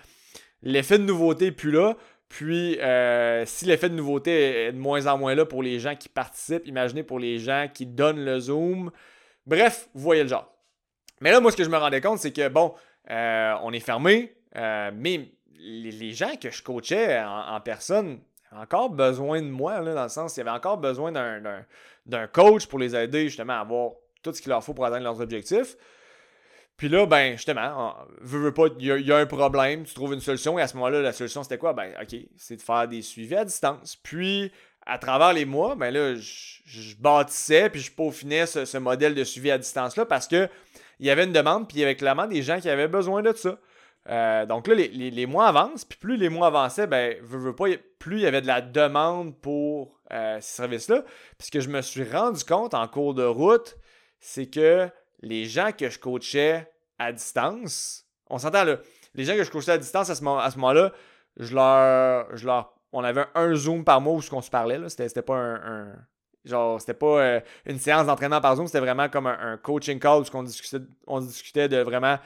l'effet 0.62 0.99
de 0.99 1.05
nouveauté 1.05 1.46
n'est 1.46 1.52
plus 1.52 1.70
là. 1.70 1.96
Puis, 2.28 2.78
euh, 2.81 3.46
si 3.46 3.64
l'effet 3.64 3.88
de 3.88 3.94
nouveauté 3.94 4.66
est 4.66 4.72
de 4.72 4.78
moins 4.78 5.06
en 5.06 5.16
moins 5.16 5.34
là 5.34 5.46
pour 5.46 5.62
les 5.62 5.78
gens 5.78 5.96
qui 5.96 6.10
participent, 6.10 6.66
imaginez 6.66 7.02
pour 7.02 7.19
les 7.19 7.38
gens 7.38 7.69
qui 7.72 7.87
donnent 7.87 8.22
le 8.22 8.38
Zoom. 8.38 8.90
Bref, 9.46 9.88
vous 9.94 10.02
voyez 10.02 10.22
le 10.25 10.28
genre. 10.28 10.52
Mais 11.22 11.31
là, 11.31 11.40
moi, 11.40 11.50
ce 11.50 11.56
que 11.56 11.64
je 11.64 11.70
me 11.70 11.78
rendais 11.78 12.02
compte, 12.02 12.19
c'est 12.19 12.32
que, 12.32 12.49
bon, 12.49 12.75
euh, 13.10 13.55
on 13.62 13.72
est 13.72 13.81
fermé, 13.81 14.34
euh, 14.56 14.90
mais 14.94 15.32
les, 15.58 16.12
gens 16.12 16.37
que 16.40 16.50
je 16.50 16.62
coachais 16.62 17.20
en, 17.25 17.60
personne 17.60 18.20
encore 18.52 18.90
besoin 18.90 19.40
de 19.40 19.49
moi, 19.49 19.81
là, 19.81 19.94
dans 19.94 20.02
le 20.02 20.08
sens, 20.08 20.37
il 20.37 20.40
y 20.40 20.43
avait 20.43 20.50
encore 20.50 20.78
besoin 20.78 21.12
d'un 21.12 22.26
coach 22.28 22.66
pour 22.66 22.78
les 22.78 22.94
aider 22.94 23.25
justement 23.25 23.55
à 23.55 23.60
avoir 23.60 23.93
tout 24.23 24.32
ce 24.32 24.43
qu'il 24.43 24.50
leur 24.50 24.62
faut 24.62 24.75
pour 24.75 24.85
atteindre 24.85 25.05
leurs 25.05 25.20
objectifs. 25.20 25.76
Puis 26.76 26.88
là, 26.88 27.06
ben, 27.06 27.32
justement, 27.32 27.97
veux, 28.20 28.55
pas, 28.55 28.67
il 28.79 28.87
y, 28.87 29.12
a 29.12 29.17
un 29.17 29.26
problème, 29.26 29.85
tu 29.85 29.94
trouves 29.94 30.15
une 30.15 30.20
solution, 30.20 30.59
et 30.61 30.62
à 30.62 30.69
ce 30.69 30.76
moment-là, 30.76 31.03
la 31.03 31.12
solution, 31.12 31.43
c'était 31.43 31.59
quoi? 31.59 31.73
Ben, 31.73 31.93
OK, 32.00 32.17
c'est 32.37 32.56
de 32.56 32.62
faire 32.62 32.87
des 32.87 33.03
suivis 33.03 33.35
à 33.35 33.44
distance. 33.44 33.97
Puis, 33.97 34.53
à 34.88 34.99
travers 34.99 35.32
les 35.32 35.44
mois, 35.44 35.75
ben 35.75 35.93
là, 35.93 36.15
je, 36.15 36.97
bâtissais, 36.97 37.69
puis 37.69 37.81
je 37.81 37.93
peaufinais 37.93 38.47
ce, 38.47 38.79
modèle 38.79 39.15
de 39.15 39.23
suivi 39.23 39.50
à 39.50 39.59
distance-là 39.59 40.06
parce 40.06 40.26
que 40.26 40.49
il 40.99 41.06
y 41.06 41.11
avait 41.11 41.25
une 41.25 41.32
demande, 41.32 41.69
puis 41.69 41.76
il 41.76 41.81
y 41.81 41.85
avait 41.85 41.94
clairement 41.94 42.26
des 42.26 42.43
gens 42.43 42.59
qui 42.59 42.69
avaient 42.69 42.88
besoin 42.88 43.23
de 43.23 43.32
ça. 43.32 43.59
Euh, 44.09 44.47
donc 44.47 44.67
là, 44.67 44.75
les, 44.75 45.26
mois 45.26 45.47
avancent, 45.47 45.85
puis 45.85 45.99
plus 45.99 46.17
les 46.17 46.31
mois 46.31 46.47
avançaient, 46.47 46.87
ben, 46.87 47.17
veux, 47.23 47.55
pas, 47.55 47.67
plus 47.99 48.17
il 48.17 48.23
y 48.23 48.26
avait 48.26 48.41
de 48.41 48.47
la 48.47 48.62
demande 48.62 49.38
pour 49.38 50.00
euh, 50.12 50.38
ces 50.41 50.56
services-là. 50.56 51.03
Puis 51.37 51.47
ce 51.47 51.50
que 51.50 51.61
je 51.61 51.69
me 51.69 51.82
suis 51.82 52.05
rendu 52.05 52.43
compte 52.44 52.73
en 52.73 52.88
cours 52.88 53.15
de 53.15 53.25
route, 53.25 53.77
c'est 54.20 54.46
que 54.46 54.89
les 55.20 55.44
gens 55.44 55.70
que 55.72 55.89
je 55.89 55.98
coachais 55.98 56.70
à 56.98 57.13
distance, 57.13 58.06
on 58.29 58.39
s'entend 58.39 58.65
là, 58.65 58.79
les 59.15 59.25
gens 59.25 59.34
que 59.34 59.44
je 59.44 59.51
coachais 59.51 59.72
à 59.72 59.79
distance 59.79 60.10
à 60.10 60.15
ce, 60.15 60.22
moment-là, 60.22 60.93
je 61.37 61.55
leur, 61.55 62.37
je 62.37 62.46
leur, 62.46 62.75
on 62.93 63.03
avait 63.03 63.25
un 63.34 63.55
Zoom 63.55 63.84
par 63.84 64.01
mois 64.01 64.15
où 64.15 64.22
on 64.32 64.41
se 64.41 64.51
parlait. 64.51 64.79
Là. 64.79 64.89
C'était, 64.89 65.22
pas 65.22 65.37
un, 65.37 65.93
genre, 66.44 66.81
c'était 66.81 66.94
pas 66.94 67.20
euh, 67.20 67.41
une 67.67 67.79
séance 67.79 68.06
d'entraînement 68.06 68.41
par 68.41 68.56
Zoom, 68.56 68.67
c'était 68.67 68.81
vraiment 68.81 69.08
comme 69.08 69.27
un, 69.27 69.56
coaching 69.56 69.98
call 69.98 70.22
où 70.22 70.25
on 70.34 70.43
discutait, 70.43 70.84
on 71.06 71.20
discutait 71.20 71.69
de 71.69 71.79
vraiment. 71.79 72.19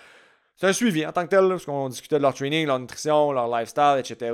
C'est 0.57 0.67
un 0.67 0.73
suivi 0.73 1.05
en 1.07 1.13
tant 1.13 1.25
que 1.25 1.31
tel, 1.31 1.49
parce 1.49 1.65
qu'on 1.65 1.89
discutait 1.89 2.19
de 2.19 2.23
leur 2.23 2.35
training, 2.35 2.67
leur 2.67 2.79
nutrition, 2.79 3.33
leur 3.33 3.49
lifestyle, 3.49 3.97
etc. 3.99 4.33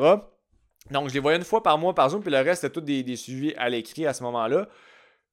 Donc, 0.91 1.09
je 1.09 1.15
les 1.15 1.21
voyais 1.21 1.39
une 1.39 1.45
fois 1.45 1.63
par 1.63 1.79
mois 1.79 1.95
par 1.95 2.11
Zoom, 2.11 2.23
puis 2.23 2.31
le 2.31 2.39
reste, 2.39 2.63
c'était 2.63 2.73
tout 2.73 2.81
des, 2.81 3.03
des 3.03 3.17
suivis 3.17 3.55
à 3.57 3.69
l'écrit 3.69 4.07
à 4.07 4.13
ce 4.13 4.23
moment-là. 4.25 4.69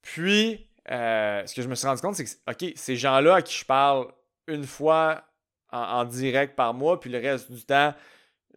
Puis, 0.01 0.67
euh, 0.91 1.45
ce 1.45 1.55
que 1.55 1.61
je 1.61 1.67
me 1.67 1.75
suis 1.75 1.87
rendu 1.87 2.01
compte, 2.01 2.15
c'est 2.15 2.25
que, 2.25 2.51
OK, 2.51 2.73
ces 2.75 2.95
gens-là 2.95 3.35
à 3.35 3.41
qui 3.41 3.57
je 3.57 3.65
parle 3.65 4.07
une 4.47 4.65
fois 4.65 5.23
en, 5.71 6.05
direct 6.05 6.55
par 6.55 6.73
mois, 6.73 6.99
puis 6.99 7.09
le 7.09 7.19
reste 7.19 7.51
du 7.51 7.63
temps, 7.65 7.93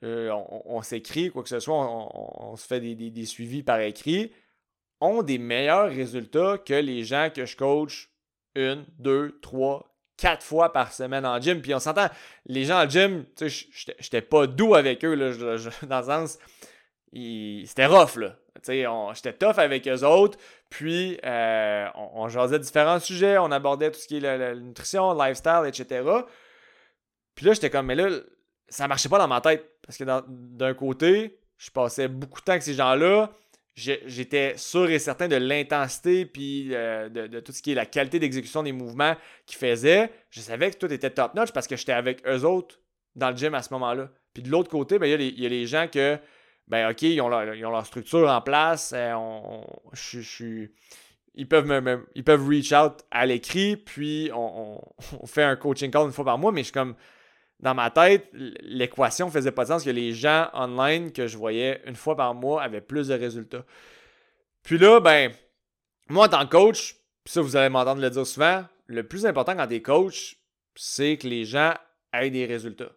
euh, 0.05 0.31
on, 0.65 0.83
s'écrit, 0.83 1.31
quoi 1.31 1.43
que 1.43 1.49
ce 1.49 1.59
soit, 1.59 1.75
on, 1.75 2.55
se 2.57 2.67
fait 2.67 2.81
des, 2.81 3.25
suivis 3.25 3.63
par 3.63 3.81
écrit, 3.81 4.33
ont 5.01 5.23
des 5.23 5.39
meilleurs 5.39 5.89
résultats 5.89 6.59
que 6.59 6.75
les 6.75 7.03
gens 7.05 7.31
que 7.35 7.45
je 7.47 7.57
coach 7.57 8.11
une, 8.55 8.85
deux, 8.99 9.39
trois, 9.41 9.89
quatre 10.17 10.45
fois 10.45 10.73
par 10.73 10.93
semaine 10.93 11.27
en 11.27 11.41
gym. 11.41 11.61
Puis 11.61 11.75
on 11.75 11.81
s'entend, 11.81 12.09
les 12.47 12.65
gens 12.65 12.85
en 12.85 12.89
gym, 12.89 13.25
tu 13.37 13.51
sais, 13.51 13.67
j'étais 13.99 14.23
pas 14.23 14.47
doux 14.47 14.75
avec 14.75 15.05
eux, 15.05 15.15
là, 15.15 15.33
dans 15.83 15.99
le 15.99 16.05
sens, 16.05 16.39
c'était 17.13 17.87
rough, 17.87 18.17
là. 18.17 18.37
J'étais 18.67 19.33
tough 19.33 19.59
avec 19.59 19.87
eux 19.89 20.05
autres. 20.05 20.39
Puis, 20.71 21.19
euh, 21.25 21.87
on, 21.95 22.23
on, 22.23 22.29
jasait 22.29 22.59
différents 22.59 23.01
sujets. 23.01 23.39
On 23.39 23.51
abordait 23.51 23.91
tout 23.91 24.01
ce 24.01 24.07
qui 24.07 24.19
est 24.19 24.21
la, 24.21 24.55
nutrition, 24.55 25.13
le 25.13 25.19
lifestyle, 25.19 25.63
etc. 25.67 26.05
Puis 27.35 27.47
là, 27.47 27.53
j'étais 27.53 27.71
comme, 27.71 27.87
mais 27.87 27.95
là, 27.95 28.09
ça 28.69 28.89
marchait 28.89 29.09
pas 29.09 29.19
dans 29.19 29.29
ma 29.29 29.41
tête. 29.41 29.71
Parce 29.87 29.97
que 29.97 30.05
d'un 30.29 30.75
côté, 30.75 31.39
je 31.57 31.71
passais 31.71 32.09
beaucoup 32.09 32.41
de 32.41 32.45
temps 32.45 32.53
avec 32.53 32.63
ces 32.63 32.75
gens-là. 32.75 33.31
J'étais 33.75 34.57
sûr 34.57 34.91
et 34.91 34.99
certain 34.99 35.29
de 35.29 35.37
l'intensité 35.37 36.27
puis 36.27 36.75
euh, 36.75 37.09
de, 37.09 37.39
tout 37.39 37.53
ce 37.53 37.63
qui 37.63 37.71
est 37.71 37.77
la 37.77 37.87
qualité 37.87 38.19
d'exécution 38.19 38.65
des 38.65 38.73
mouvements 38.73 39.15
qu'ils 39.47 39.59
faisaient. 39.59 40.11
Je 40.31 40.41
savais 40.41 40.73
que 40.73 40.79
tout 40.79 40.93
était 40.93 41.11
top-notch 41.11 41.53
parce 41.53 41.69
que 41.69 41.77
j'étais 41.77 41.93
avec 41.93 42.27
eux 42.27 42.43
autres 42.43 42.81
dans 43.15 43.31
le 43.31 43.37
gym 43.37 43.55
à 43.55 43.63
ce 43.63 43.73
moment-là. 43.75 44.11
Puis 44.35 44.43
de 44.43 44.51
l'autre 44.51 44.69
côté, 44.69 44.99
ben, 44.99 45.07
il 45.07 45.41
y, 45.41 45.47
a 45.47 45.49
les 45.49 45.67
gens 45.67 45.87
que, 45.87 46.19
ben 46.69 46.91
OK, 46.91 47.03
ils 47.03 47.21
ont 47.21 47.29
leur, 47.29 47.87
structure 47.87 48.29
en 48.29 48.41
place. 48.41 48.93
Euh, 48.95 49.15
ils, 51.35 51.49
peuvent 51.49 51.67
me, 51.67 52.07
ils 52.15 52.25
peuvent 52.25 52.47
reach 52.47 52.73
out 52.73 53.05
à 53.11 53.27
l'écrit, 53.27 53.77
puis 53.77 54.31
on, 54.35 54.81
fait 55.27 55.43
un 55.43 55.57
coaching 55.57 55.91
call 55.91 56.07
une 56.07 56.13
fois 56.13 56.25
par 56.25 56.39
mois, 56.39 56.53
mais 56.53 56.61
je 56.61 56.67
suis 56.67 56.73
comme 56.73 56.95
dans 57.61 57.75
ma 57.75 57.91
tête, 57.91 58.29
l'équation 58.33 59.31
faisait 59.31 59.51
pas 59.51 59.65
de 59.65 59.69
sens 59.69 59.85
que 59.85 59.91
les 59.91 60.13
gens 60.13 60.49
online 60.55 61.11
que 61.11 61.27
je 61.27 61.37
voyais 61.37 61.83
une 61.87 61.97
fois 61.97 62.15
par 62.15 62.33
mois 62.35 62.63
avaient 62.63 62.81
plus 62.81 63.09
de 63.09 63.15
résultats. 63.15 63.65
Puis 64.63 64.79
là, 64.79 65.01
ben, 65.01 65.33
moi 66.09 66.27
en 66.27 66.29
tant 66.29 66.47
que 66.47 66.51
coach, 66.51 66.97
ça 67.25 67.41
vous 67.41 67.57
allez 67.57 67.69
m'entendre 67.69 68.01
le 68.01 68.11
dire 68.11 68.27
souvent, 68.27 68.65
le 68.87 69.03
plus 69.03 69.27
important 69.27 69.57
quand 69.57 69.67
tu 69.67 69.75
es 69.75 69.83
coach, 69.83 70.37
c'est 70.77 71.17
que 71.17 71.27
les 71.27 71.45
gens 71.45 71.75
aient 72.13 72.31
des 72.31 72.47
résultats. 72.47 72.93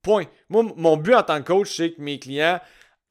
Point. 0.00 0.24
Moi, 0.48 0.64
mon 0.76 0.96
but 0.96 1.14
en 1.14 1.22
tant 1.22 1.42
que 1.42 1.46
coach, 1.46 1.76
c'est 1.76 1.92
que 1.92 2.00
mes 2.00 2.18
clients 2.18 2.58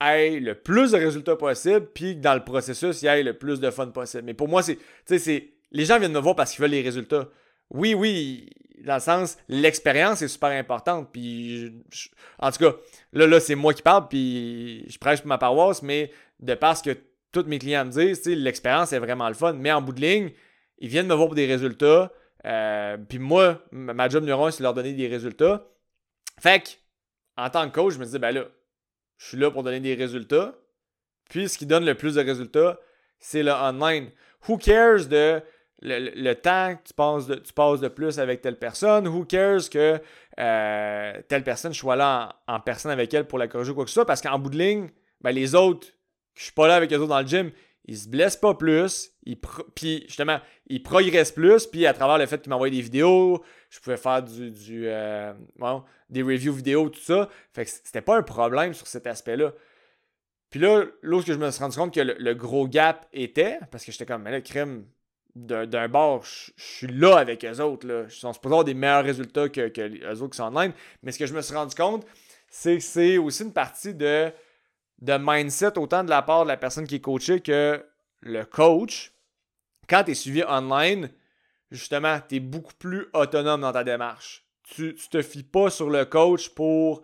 aient 0.01 0.39
le 0.39 0.55
plus 0.55 0.91
de 0.91 0.97
résultats 0.97 1.35
possible, 1.35 1.87
puis 1.93 2.15
que 2.15 2.21
dans 2.21 2.33
le 2.33 2.43
processus, 2.43 3.01
il 3.01 3.05
y 3.05 3.07
ait 3.07 3.23
le 3.23 3.37
plus 3.37 3.59
de 3.59 3.69
fun 3.69 3.87
possible. 3.87 4.23
Mais 4.23 4.33
pour 4.33 4.47
moi, 4.47 4.61
c'est, 4.63 4.77
c'est, 5.05 5.49
les 5.71 5.85
gens 5.85 5.99
viennent 5.99 6.13
me 6.13 6.19
voir 6.19 6.35
parce 6.35 6.51
qu'ils 6.51 6.61
veulent 6.61 6.71
les 6.71 6.81
résultats. 6.81 7.27
Oui, 7.69 7.93
oui, 7.93 8.49
dans 8.83 8.95
le 8.95 8.99
sens, 8.99 9.37
l'expérience 9.47 10.21
est 10.21 10.27
super 10.27 10.49
importante. 10.49 11.09
Puis, 11.11 11.71
en 12.39 12.51
tout 12.51 12.59
cas, 12.59 12.75
là, 13.13 13.27
là, 13.27 13.39
c'est 13.39 13.55
moi 13.55 13.73
qui 13.73 13.81
parle, 13.81 14.07
puis 14.07 14.85
je 14.89 14.97
prêche 14.97 15.19
pour 15.19 15.27
ma 15.27 15.37
paroisse, 15.37 15.81
mais 15.81 16.11
de 16.39 16.55
parce 16.55 16.81
que 16.81 16.97
tous 17.31 17.43
mes 17.43 17.59
clients 17.59 17.85
me 17.85 17.91
disent, 17.91 18.25
l'expérience 18.25 18.93
est 18.93 18.99
vraiment 18.99 19.27
le 19.27 19.35
fun. 19.35 19.53
Mais 19.53 19.71
en 19.71 19.81
bout 19.81 19.93
de 19.93 20.01
ligne, 20.01 20.31
ils 20.79 20.89
viennent 20.89 21.07
me 21.07 21.13
voir 21.13 21.27
pour 21.27 21.35
des 21.35 21.45
résultats. 21.45 22.11
Euh, 22.45 22.97
puis 22.97 23.19
moi, 23.19 23.61
ma 23.71 24.07
job 24.09 24.23
numéro 24.23 24.45
un, 24.45 24.51
c'est 24.51 24.63
leur 24.63 24.73
donner 24.73 24.93
des 24.93 25.07
résultats. 25.07 25.67
Fait 26.39 26.61
que, 26.61 26.69
en 27.37 27.49
tant 27.49 27.69
que 27.69 27.75
coach, 27.75 27.93
je 27.95 27.99
me 27.99 28.05
dis, 28.05 28.17
ben 28.17 28.31
là, 28.31 28.45
je 29.19 29.27
suis 29.27 29.37
là 29.37 29.51
pour 29.51 29.63
donner 29.63 29.81
des 29.81 29.93
résultats. 29.93 30.55
Puis 31.29 31.49
ce 31.49 31.57
qui 31.57 31.67
donne 31.67 31.85
le 31.85 31.93
plus 31.93 32.15
de 32.15 32.21
résultats, 32.21 32.79
c'est 33.19 33.43
le 33.43 33.51
online. 33.51 34.09
Who 34.47 34.57
cares 34.57 35.05
de 35.07 35.41
le, 35.81 36.33
temps 36.33 36.75
que 36.75 36.87
tu 36.87 36.93
passes, 36.93 37.27
de, 37.27 37.35
tu 37.35 37.53
passes 37.53 37.81
de 37.81 37.89
plus 37.89 38.17
avec 38.17 38.41
telle 38.41 38.57
personne? 38.57 39.07
Who 39.07 39.25
cares 39.25 39.69
que 39.69 39.99
euh, 40.39 41.21
telle 41.27 41.43
personne, 41.43 41.73
je 41.73 41.85
là 41.85 42.35
en, 42.47 42.59
personne 42.61 42.91
avec 42.91 43.13
elle 43.13 43.27
pour 43.27 43.37
la 43.37 43.47
corriger 43.47 43.71
ou 43.71 43.75
quoi 43.75 43.83
que 43.83 43.89
ce 43.89 43.95
soit? 43.95 44.05
Parce 44.05 44.21
qu'en 44.21 44.39
bout 44.39 44.49
de 44.49 44.57
ligne, 44.57 44.89
ben 45.21 45.31
les 45.31 45.53
autres, 45.53 45.89
je 46.33 46.43
suis 46.43 46.53
pas 46.53 46.67
là 46.67 46.77
avec 46.77 46.91
eux 46.93 46.97
autres 46.97 47.07
dans 47.07 47.19
le 47.19 47.27
gym, 47.27 47.51
ils 47.89 47.97
se 47.97 48.07
blessent 48.07 48.37
pas 48.37 48.53
plus, 48.53 49.11
ils 49.23 49.35
puis 49.73 50.03
justement, 50.05 50.39
ils 50.67 50.81
progressent 50.83 51.31
plus, 51.31 51.65
puis 51.65 51.87
à 51.87 51.93
travers 51.93 52.19
le 52.19 52.27
fait 52.27 52.39
qu'ils 52.39 52.51
m'envoient 52.51 52.69
des 52.69 52.81
vidéos, 52.81 53.43
je 53.71 53.79
pouvais 53.79 53.97
faire 53.97 54.21
du, 54.21 54.51
du 54.51 54.87
euh, 54.87 55.33
des 56.07 56.21
reviews 56.21 56.53
vidéo, 56.53 56.89
tout 56.89 56.99
ça. 56.99 57.27
Fait 57.51 57.65
que 57.65 57.71
c'était 57.71 58.03
pas 58.03 58.15
un 58.15 58.21
problème 58.21 58.75
sur 58.75 58.85
cet 58.85 59.07
aspect-là. 59.07 59.53
Puis 60.51 60.59
là, 60.59 60.85
lorsque 61.01 61.31
je 61.31 61.37
me 61.37 61.49
suis 61.49 61.63
rendu 61.63 61.77
compte 61.77 61.93
que 61.93 61.99
le, 61.99 62.33
gros 62.35 62.67
gap 62.67 63.07
était, 63.11 63.57
parce 63.71 63.83
que 63.83 63.91
j'étais 63.91 64.05
comme, 64.05 64.21
mais 64.21 64.31
là, 64.31 64.41
crème, 64.41 64.85
d'un 65.33 65.87
bord, 65.87 66.23
je 66.23 66.51
suis 66.57 66.87
là 66.87 67.17
avec 67.17 67.43
eux 67.43 67.59
autres. 67.59 67.87
Là. 67.87 68.03
Ils 68.05 68.11
sont 68.11 68.33
supposés 68.33 68.53
avoir 68.53 68.65
des 68.65 68.75
meilleurs 68.75 69.03
résultats 69.03 69.49
que, 69.49 69.67
que 69.69 69.81
les 69.81 70.21
autres 70.21 70.31
qui 70.31 70.37
sont 70.37 70.43
en 70.43 70.61
ligne. 70.61 70.73
Mais 71.01 71.11
ce 71.11 71.17
que 71.17 71.25
je 71.25 71.33
me 71.33 71.41
suis 71.41 71.55
rendu 71.55 71.75
compte, 71.75 72.05
c'est 72.49 72.77
que 72.77 72.83
c'est 72.83 73.17
aussi 73.17 73.43
une 73.43 73.53
partie 73.53 73.95
de 73.95 74.31
de 75.01 75.17
mindset 75.19 75.77
autant 75.77 76.03
de 76.03 76.09
la 76.09 76.21
part 76.21 76.43
de 76.43 76.49
la 76.49 76.57
personne 76.57 76.87
qui 76.87 76.95
est 76.95 77.01
coachée 77.01 77.39
que 77.39 77.83
le 78.21 78.43
coach. 78.43 79.13
Quand 79.87 80.03
tu 80.03 80.11
es 80.11 80.15
suivi 80.15 80.43
online, 80.47 81.09
justement, 81.71 82.19
tu 82.27 82.35
es 82.35 82.39
beaucoup 82.39 82.73
plus 82.77 83.07
autonome 83.13 83.61
dans 83.61 83.71
ta 83.71 83.83
démarche. 83.83 84.45
Tu 84.63 84.83
ne 84.83 85.09
te 85.09 85.21
fies 85.21 85.43
pas 85.43 85.69
sur 85.69 85.89
le 85.89 86.05
coach 86.05 86.49
pour 86.49 87.01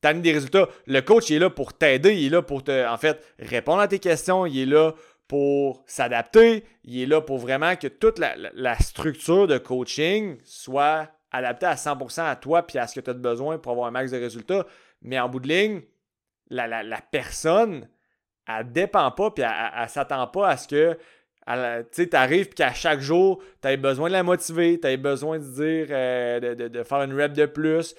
t'amener 0.00 0.22
des 0.22 0.32
résultats. 0.32 0.68
Le 0.86 1.00
coach 1.00 1.30
il 1.30 1.36
est 1.36 1.38
là 1.38 1.50
pour 1.50 1.72
t'aider, 1.72 2.14
il 2.14 2.26
est 2.26 2.30
là 2.30 2.42
pour 2.42 2.62
te, 2.62 2.86
en 2.86 2.96
fait, 2.96 3.24
répondre 3.38 3.80
à 3.80 3.88
tes 3.88 3.98
questions, 3.98 4.46
il 4.46 4.60
est 4.60 4.66
là 4.66 4.92
pour 5.26 5.82
s'adapter, 5.86 6.64
il 6.84 7.00
est 7.00 7.06
là 7.06 7.20
pour 7.20 7.38
vraiment 7.38 7.74
que 7.76 7.88
toute 7.88 8.18
la, 8.18 8.34
la 8.36 8.78
structure 8.78 9.46
de 9.46 9.58
coaching 9.58 10.38
soit 10.44 11.08
adaptée 11.30 11.66
à 11.66 11.74
100% 11.74 12.22
à 12.22 12.36
toi 12.36 12.66
puis 12.66 12.78
à 12.78 12.86
ce 12.86 12.94
que 12.94 13.00
tu 13.00 13.10
as 13.10 13.14
besoin 13.14 13.58
pour 13.58 13.72
avoir 13.72 13.86
un 13.86 13.90
max 13.90 14.10
de 14.10 14.18
résultats. 14.18 14.66
Mais 15.00 15.18
en 15.18 15.28
bout 15.28 15.40
de 15.40 15.48
ligne, 15.48 15.82
la, 16.52 17.00
personne, 17.10 17.88
elle 18.46 18.72
dépend 18.72 19.10
pas, 19.10 19.30
puis 19.30 19.44
elle, 19.44 19.82
ne 19.82 19.88
s'attend 19.88 20.26
pas 20.26 20.48
à 20.48 20.56
ce 20.56 20.68
que 20.68 20.98
tu 21.92 22.16
arrives 22.16 22.46
puis 22.46 22.54
qu'à 22.54 22.72
chaque 22.72 23.00
jour, 23.00 23.42
tu 23.62 23.76
besoin 23.76 24.08
de 24.08 24.12
la 24.12 24.22
motiver, 24.22 24.78
tu 24.80 24.96
besoin 24.96 25.38
de 25.38 25.44
dire 25.44 25.86
euh, 25.90 26.54
de, 26.54 26.82
faire 26.82 27.02
une 27.02 27.20
rep 27.20 27.32
de 27.32 27.46
plus. 27.46 27.94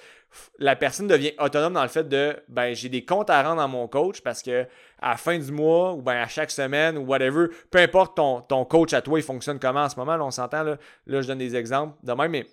La 0.58 0.74
personne 0.74 1.06
devient 1.06 1.32
autonome 1.38 1.74
dans 1.74 1.82
le 1.82 1.88
fait 1.88 2.08
de 2.08 2.36
ben 2.48 2.74
j'ai 2.74 2.88
des 2.88 3.04
comptes 3.04 3.30
à 3.30 3.40
rendre 3.40 3.62
à 3.62 3.68
mon 3.68 3.86
coach 3.86 4.20
parce 4.20 4.42
que 4.42 4.66
à 5.00 5.10
la 5.10 5.16
fin 5.16 5.38
du 5.38 5.52
mois 5.52 5.92
ou 5.92 6.02
ben 6.02 6.16
à 6.16 6.26
chaque 6.26 6.50
semaine 6.50 6.98
ou 6.98 7.02
whatever, 7.02 7.46
peu 7.70 7.78
importe 7.78 8.16
ton, 8.16 8.40
ton 8.40 8.64
coach 8.64 8.92
à 8.94 9.00
toi, 9.00 9.20
il 9.20 9.22
fonctionne 9.22 9.60
comment 9.60 9.84
en 9.84 9.88
ce 9.88 9.94
moment, 9.94 10.16
on 10.20 10.32
s'entend 10.32 10.64
là, 10.64 10.76
là, 11.06 11.20
je 11.22 11.28
donne 11.28 11.38
des 11.38 11.54
exemples 11.54 11.94
de 12.02 12.12
même, 12.14 12.32
mais 12.32 12.46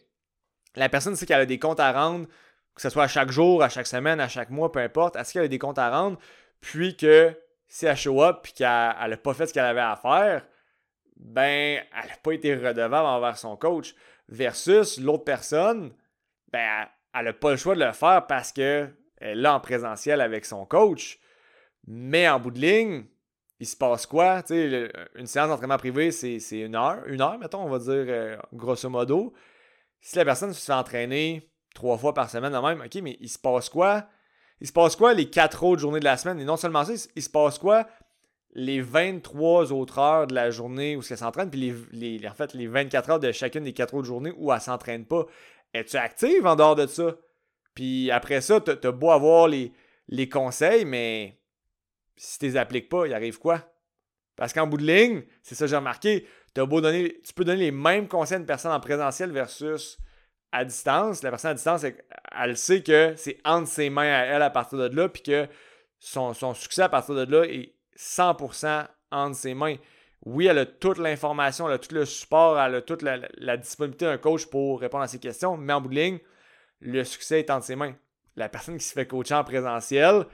la 0.76 0.90
personne 0.90 1.16
sait 1.16 1.26
qu'elle 1.26 1.42
a 1.42 1.46
des 1.48 1.58
comptes 1.58 1.80
à 1.80 1.92
rendre 1.92 2.28
que 2.76 2.82
ce 2.82 2.90
soit 2.90 3.04
à 3.04 3.08
chaque 3.08 3.32
jour, 3.32 3.64
à 3.64 3.70
chaque 3.70 3.88
semaine, 3.88 4.20
à 4.20 4.28
chaque 4.28 4.50
mois, 4.50 4.72
peu 4.72 4.80
importe, 4.80 5.16
est-ce 5.16 5.34
qu'elle 5.34 5.44
a 5.44 5.48
des 5.48 5.60
comptes 5.60 5.80
à 5.80 5.90
rendre, 5.90 6.18
puis 6.62 6.96
que 6.96 7.36
si 7.68 7.86
elle 7.86 7.96
show 7.96 8.22
up 8.22 8.40
puis 8.44 8.54
qu'elle 8.54 8.68
n'a 8.68 9.18
pas 9.18 9.34
fait 9.34 9.48
ce 9.48 9.54
qu'elle 9.54 9.66
avait 9.66 9.80
à 9.80 9.96
faire, 9.96 10.46
ben, 11.16 11.82
elle 11.94 12.10
n'a 12.10 12.18
pas 12.22 12.34
été 12.34 12.56
redevable 12.56 13.08
envers 13.08 13.38
son 13.38 13.56
coach. 13.56 13.96
Versus 14.28 15.00
l'autre 15.00 15.24
personne, 15.24 15.94
ben, 16.52 16.88
elle 17.14 17.26
n'a 17.26 17.34
pas 17.34 17.52
le 17.52 17.58
choix 17.58 17.76
de 17.76 17.84
le 17.84 17.92
faire 17.92 18.26
parce 18.28 18.52
qu'elle 18.52 18.96
est 19.20 19.36
là 19.36 19.56
en 19.56 19.60
présentiel 19.60 20.22
avec 20.22 20.46
son 20.46 20.66
coach. 20.66 21.20
Mais 21.88 22.28
en 22.28 22.40
bout 22.40 22.52
de 22.52 22.60
ligne, 22.60 23.06
il 23.60 23.68
se 23.68 23.78
passe 23.78 24.06
quoi? 24.06 24.42
une 24.50 25.28
séance 25.28 25.50
d'entraînement 25.50 25.78
privé, 25.78 26.12
c'est 26.12 26.40
une 26.52 26.76
heure. 26.76 27.04
Une 27.08 27.22
heure, 27.22 27.38
mettons, 27.38 27.64
on 27.64 27.70
va 27.70 27.80
dire 27.80 28.06
euh, 28.08 28.38
grosso 28.54 28.90
modo. 28.90 29.34
Si 30.00 30.18
la 30.18 30.26
personne 30.26 30.52
se 30.52 30.66
fait 30.66 30.74
entraîner 30.74 31.51
trois 31.74 31.98
fois 31.98 32.14
par 32.14 32.30
semaine, 32.30 32.52
même, 32.52 32.82
OK, 32.82 33.02
mais 33.02 33.18
il 33.20 33.30
se 33.30 33.40
passe 33.40 33.70
quoi? 33.70 34.08
Il 34.60 34.68
se 34.68 34.74
passe 34.74 34.96
quoi 34.96 35.14
les 35.14 35.30
quatre 35.30 35.64
autres 35.64 35.82
journées 35.82 36.00
de 36.00 36.06
la 36.06 36.18
semaine? 36.18 36.40
Et 36.40 36.46
non 36.46 36.58
seulement 36.58 36.86
ça, 36.86 36.94
il 37.16 37.24
se 37.24 37.30
passe 37.30 37.58
quoi 37.58 37.88
les 38.54 38.82
23 38.82 39.72
autres 39.72 40.00
heures 40.00 40.28
de 40.28 40.36
la 40.36 40.52
journée 40.52 40.96
où 40.96 41.02
elle 41.10 41.18
s'entraîne, 41.18 41.50
puis 41.50 41.74
les, 41.92 42.28
en 42.28 42.34
fait, 42.34 42.54
les 42.54 42.68
24 42.68 43.10
heures 43.10 43.20
de 43.20 43.32
chacune 43.32 43.64
des 43.64 43.74
quatre 43.74 43.94
autres 43.94 44.08
journées 44.08 44.34
où 44.38 44.52
elle 44.52 44.62
s'entraîne 44.62 45.06
pas? 45.06 45.26
Es-tu 45.74 45.96
active 45.96 46.46
en 46.46 46.56
dehors 46.56 46.76
de 46.76 46.86
ça? 46.86 47.16
Puis 47.74 48.12
après 48.12 48.42
ça, 48.42 48.60
tu 48.60 48.72
as 48.72 48.92
beau 48.92 49.12
avoir 49.12 49.48
les, 49.48 49.72
les 50.10 50.28
conseils, 50.28 50.84
mais 50.84 51.40
si 52.18 52.40
tu 52.40 52.46
les 52.46 52.58
appliques 52.58 52.90
pas, 52.90 53.08
il 53.08 53.14
arrive 53.14 53.40
quoi? 53.40 53.64
Parce 54.36 54.54
qu'en 54.54 54.68
bout 54.68 54.78
de 54.78 54.86
ligne, 54.86 55.24
c'est 55.44 55.56
ça 55.56 55.66
que 55.66 55.70
j'ai 55.70 55.78
remarqué, 55.78 56.28
beau 56.56 56.82
donner, 56.82 57.22
tu 57.24 57.34
peux 57.34 57.46
donner 57.46 57.60
les 57.60 57.72
mêmes 57.72 58.08
conseils 58.08 58.36
à 58.36 58.40
une 58.40 58.46
personne 58.46 58.72
en 58.72 58.80
présentiel 58.80 59.32
versus 59.32 59.98
à 60.52 60.66
distance, 60.66 61.24
la 61.24 61.30
personne 61.30 61.52
à 61.52 61.54
distance, 61.54 61.86
elle 62.38 62.58
sait 62.58 62.84
que 62.84 63.14
c'est 63.16 63.40
entre 63.46 63.68
ses 63.68 63.90
mains 63.90 64.12
à 64.12 64.26
elle 64.26 64.42
à 64.42 64.50
partir 64.50 64.78
de 64.78 64.96
là, 64.96 65.08
puis 65.08 65.24
que 65.24 65.48
son, 66.00 66.34
succès 66.54 66.82
à 66.82 66.90
partir 66.90 67.16
de 67.16 67.24
là 67.24 67.46
est 67.46 67.76
100% 67.98 68.88
entre 69.12 69.36
ses 69.36 69.54
mains. 69.54 69.76
Oui, 70.26 70.48
elle 70.48 70.60
a 70.60 70.66
toute 70.66 70.98
l'information, 70.98 71.68
elle 71.68 71.76
a 71.76 71.80
tout 71.80 71.96
le 71.96 72.06
support, 72.06 72.60
elle 72.60 72.76
a 72.76 72.82
toute 72.82 73.02
la, 73.02 73.58
disponibilité 73.58 74.06
d'un 74.06 74.18
coach 74.18 74.46
pour 74.46 74.82
répondre 74.82 75.04
à 75.04 75.08
ses 75.08 75.20
questions, 75.20 75.58
mais 75.58 75.74
en 75.74 75.82
bout 75.82 75.90
de 75.90 75.96
ligne, 75.96 76.20
le 76.80 77.04
succès 77.04 77.40
est 77.40 77.50
entre 77.50 77.66
ses 77.66 77.76
mains. 77.76 77.96
La 78.36 78.50
personne 78.50 78.78
qui 78.78 78.84
se 78.84 78.94
fait 78.94 79.08
coacher 79.08 79.36
en 79.36 79.44
présentiel, 79.44 80.26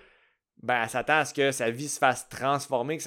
ben, 0.61 0.81
elle 0.83 0.89
s'attend 0.89 1.19
à 1.19 1.25
ce 1.25 1.33
que 1.33 1.51
sa 1.51 1.69
vie 1.69 1.87
se 1.87 1.99
fasse 1.99 2.27
transformer, 2.29 2.97
que 2.97 3.03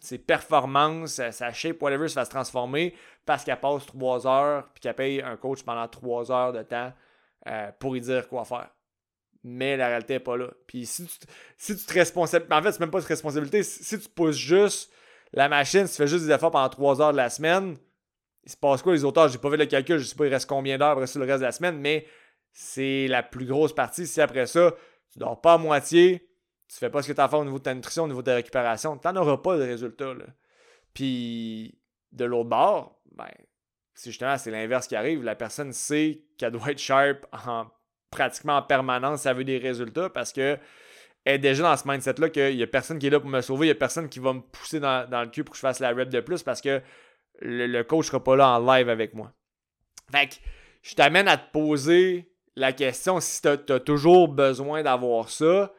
ses 0.00 0.18
performances, 0.18 1.20
sa, 1.30 1.52
shape, 1.52 1.80
whatever, 1.82 2.08
se 2.08 2.14
fasse 2.14 2.28
transformer 2.28 2.94
parce 3.26 3.44
qu'elle 3.44 3.60
passe 3.60 3.86
trois 3.86 4.26
heures 4.26 4.68
puis 4.72 4.80
qu'elle 4.80 4.94
paye 4.94 5.22
un 5.22 5.36
coach 5.36 5.62
pendant 5.62 5.86
trois 5.88 6.30
heures 6.32 6.52
de 6.52 6.62
temps 6.62 6.92
euh, 7.46 7.70
pour 7.78 7.94
lui 7.94 8.00
dire 8.00 8.28
quoi 8.28 8.44
faire. 8.44 8.70
Mais 9.42 9.76
la 9.76 9.88
réalité 9.88 10.14
n'est 10.14 10.20
pas 10.20 10.36
là. 10.36 10.48
Puis 10.66 10.86
si 10.86 11.06
tu, 11.06 11.16
si 11.56 11.76
tu 11.76 11.84
te 11.84 11.92
responsabilises, 11.94 12.52
en 12.52 12.62
fait, 12.62 12.72
c'est 12.72 12.80
même 12.80 12.90
pas 12.90 13.00
de 13.00 13.06
responsabilité. 13.06 13.62
Si 13.62 13.98
tu 13.98 14.08
pousses 14.08 14.36
juste 14.36 14.92
la 15.32 15.48
machine, 15.48 15.86
si 15.86 15.92
tu 15.92 16.02
fais 16.02 16.08
juste 16.08 16.26
des 16.26 16.32
efforts 16.32 16.50
pendant 16.50 16.68
trois 16.68 17.00
heures 17.00 17.12
de 17.12 17.16
la 17.16 17.30
semaine, 17.30 17.76
il 18.44 18.50
se 18.50 18.56
passe 18.56 18.82
quoi 18.82 18.92
les 18.92 19.04
auteurs? 19.04 19.28
J'ai 19.28 19.38
pas 19.38 19.50
fait 19.50 19.56
le 19.56 19.66
calcul, 19.66 19.98
je 19.98 20.04
sais 20.04 20.14
pas 20.14 20.26
il 20.26 20.32
reste 20.32 20.48
combien 20.48 20.76
d'heures 20.76 20.90
après 20.90 21.06
le 21.14 21.24
reste 21.24 21.40
de 21.40 21.44
la 21.44 21.52
semaine, 21.52 21.78
mais 21.78 22.06
c'est 22.52 23.06
la 23.06 23.22
plus 23.22 23.46
grosse 23.46 23.74
partie. 23.74 24.06
Si 24.06 24.20
après 24.20 24.46
ça, 24.46 24.74
tu 25.12 25.18
dors 25.18 25.40
pas 25.40 25.54
à 25.54 25.58
moitié, 25.58 26.28
tu 26.68 26.76
fais 26.76 26.90
pas 26.90 27.02
ce 27.02 27.08
que 27.08 27.12
tu 27.12 27.20
as 27.20 27.24
à 27.24 27.28
faire 27.28 27.38
au 27.38 27.44
niveau 27.44 27.58
de 27.58 27.64
ta 27.64 27.74
nutrition, 27.74 28.04
au 28.04 28.08
niveau 28.08 28.22
de 28.22 28.26
ta 28.26 28.34
récupération, 28.34 28.96
tu 28.96 29.08
n'en 29.08 29.16
auras 29.16 29.38
pas 29.38 29.56
de 29.56 29.62
résultat. 29.62 30.14
Puis 30.94 31.78
de 32.12 32.24
l'autre 32.24 32.48
bord, 32.48 32.99
ben, 33.24 33.44
c'est 33.94 34.10
justement 34.10 34.36
c'est 34.38 34.50
l'inverse 34.50 34.86
qui 34.86 34.96
arrive. 34.96 35.22
La 35.22 35.34
personne 35.34 35.72
sait 35.72 36.22
qu'elle 36.38 36.52
doit 36.52 36.70
être 36.70 36.78
sharp 36.78 37.26
en 37.32 37.66
pratiquement 38.10 38.56
en 38.56 38.62
permanence, 38.62 39.22
ça 39.22 39.32
veut 39.32 39.44
des 39.44 39.58
résultats 39.58 40.10
parce 40.10 40.32
que 40.32 40.58
est 41.26 41.38
déjà 41.38 41.62
dans 41.62 41.76
ce 41.76 41.86
mindset-là 41.86 42.30
qu'il 42.30 42.56
n'y 42.56 42.62
a 42.62 42.66
personne 42.66 42.98
qui 42.98 43.06
est 43.06 43.10
là 43.10 43.20
pour 43.20 43.28
me 43.28 43.40
sauver, 43.40 43.66
il 43.66 43.68
n'y 43.68 43.76
a 43.76 43.76
personne 43.76 44.08
qui 44.08 44.18
va 44.18 44.32
me 44.32 44.40
pousser 44.40 44.80
dans, 44.80 45.06
le 45.10 45.28
cul 45.28 45.44
pour 45.44 45.52
que 45.52 45.56
je 45.56 45.60
fasse 45.60 45.78
la 45.78 45.92
rep 45.92 46.08
de 46.08 46.20
plus 46.20 46.42
parce 46.42 46.60
que 46.60 46.80
le, 47.40 47.82
coach 47.82 48.06
ne 48.06 48.10
sera 48.10 48.24
pas 48.24 48.36
là 48.36 48.58
en 48.58 48.58
live 48.58 48.88
avec 48.88 49.14
moi. 49.14 49.32
Fait 50.10 50.28
que 50.28 50.34
je 50.82 50.94
t'amène 50.94 51.28
à 51.28 51.36
te 51.36 51.52
poser 51.52 52.32
la 52.56 52.72
question, 52.72 53.20
si 53.20 53.42
tu 53.42 53.48
as, 53.48 53.80
toujours 53.80 54.28
besoin 54.28 54.82
d'avoir 54.82 55.28
ça, 55.28 55.72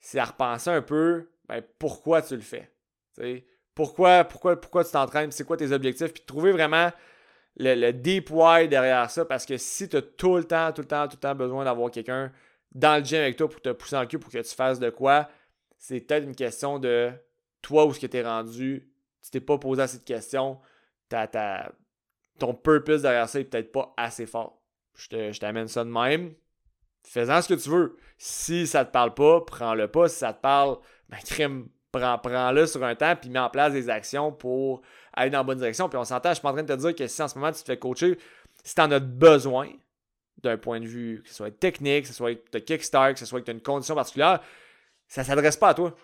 c'est 0.00 0.18
à 0.18 0.24
repenser 0.24 0.70
un 0.70 0.82
peu 0.82 1.30
ben, 1.48 1.62
pourquoi 1.78 2.22
tu 2.22 2.34
le 2.34 2.42
fais. 2.42 2.72
Pourquoi, 3.74 4.24
pourquoi, 4.24 4.60
pourquoi 4.60 4.84
tu 4.84 4.90
t'entraînes, 4.90 5.30
c'est 5.32 5.44
quoi 5.44 5.56
tes 5.56 5.72
objectifs, 5.72 6.12
puis 6.12 6.22
trouver 6.26 6.52
vraiment 6.52 6.90
le, 7.56 7.92
deep 7.92 8.30
why 8.30 8.68
derrière 8.68 9.10
ça, 9.10 9.24
parce 9.24 9.46
que 9.46 9.56
si 9.56 9.88
tu 9.88 9.96
as 9.96 10.02
tout 10.02 10.36
le 10.36 10.44
temps, 10.44 10.72
tout 10.72 10.82
le 10.82 10.88
temps, 10.88 11.06
tout 11.08 11.16
le 11.16 11.20
temps 11.20 11.34
besoin 11.34 11.64
d'avoir 11.64 11.90
quelqu'un 11.90 12.32
dans 12.72 12.98
le 12.98 13.04
gym 13.04 13.20
avec 13.20 13.36
toi 13.36 13.48
pour 13.48 13.60
te 13.60 13.70
pousser 13.70 13.96
en 13.96 14.06
cul 14.06 14.18
pour 14.18 14.30
que 14.30 14.38
tu 14.38 14.54
fasses 14.54 14.78
de 14.78 14.90
quoi, 14.90 15.28
c'est 15.78 16.00
peut-être 16.00 16.24
une 16.24 16.36
question 16.36 16.78
de 16.78 17.10
toi 17.62 17.86
où 17.86 17.92
ce 17.92 18.00
que 18.00 18.06
tu 18.06 18.16
es 18.16 18.22
rendu, 18.22 18.88
tu 19.22 19.30
t'es 19.30 19.40
pas 19.40 19.58
posé 19.58 19.82
assez 19.82 19.98
de 19.98 20.04
questions, 20.04 20.60
ton 22.38 22.54
purpose 22.54 23.02
derrière 23.02 23.28
ça 23.28 23.40
est 23.40 23.44
peut-être 23.44 23.72
pas 23.72 23.92
assez 23.96 24.26
fort. 24.26 24.62
Je 24.94 25.38
t'amène 25.38 25.68
ça 25.68 25.84
de 25.84 25.90
même. 25.90 26.34
Fais-en 27.04 27.40
ce 27.40 27.48
que 27.48 27.54
tu 27.54 27.70
veux. 27.70 27.96
Si 28.18 28.66
ça 28.66 28.84
te 28.84 28.92
parle 28.92 29.14
pas, 29.14 29.40
prends-le 29.40 29.88
pas. 29.88 30.08
Si 30.08 30.18
ça 30.18 30.32
te 30.32 30.40
parle, 30.40 30.78
ben 31.08 31.18
prends-le 31.92 32.66
sur 32.66 32.84
un 32.84 32.94
temps 32.94 33.16
puis 33.16 33.30
mets 33.30 33.38
en 33.38 33.50
place 33.50 33.72
des 33.72 33.88
actions 33.90 34.32
pour 34.32 34.82
aller 35.12 35.30
dans 35.30 35.38
la 35.38 35.44
bonne 35.44 35.58
direction. 35.58 35.88
Puis 35.88 35.98
on 35.98 36.04
s'entend, 36.04 36.30
je 36.30 36.34
suis 36.34 36.42
pas 36.42 36.50
en 36.50 36.52
train 36.52 36.62
de 36.62 36.74
te 36.74 36.78
dire 36.78 36.94
que 36.94 37.06
si 37.06 37.22
en 37.22 37.28
ce 37.28 37.38
moment 37.38 37.52
tu 37.52 37.60
te 37.60 37.66
fais 37.66 37.78
coacher, 37.78 38.18
si 38.64 38.74
tu 38.74 38.80
en 38.80 38.90
as 38.90 39.00
besoin 39.00 39.68
d'un 40.42 40.56
point 40.56 40.80
de 40.80 40.86
vue, 40.86 41.22
que 41.22 41.28
ce 41.28 41.34
soit 41.34 41.50
technique, 41.50 42.02
que 42.02 42.08
ce 42.08 42.14
soit 42.14 42.38
de 42.52 42.58
kickstart, 42.58 43.14
que 43.14 43.18
ce 43.18 43.26
soit 43.26 43.40
que 43.40 43.46
tu 43.46 43.50
as 43.50 43.54
une 43.54 43.62
condition 43.62 43.94
particulière, 43.94 44.40
ça 45.08 45.24
s'adresse 45.24 45.56
pas 45.56 45.70
à 45.70 45.74
toi. 45.74 45.94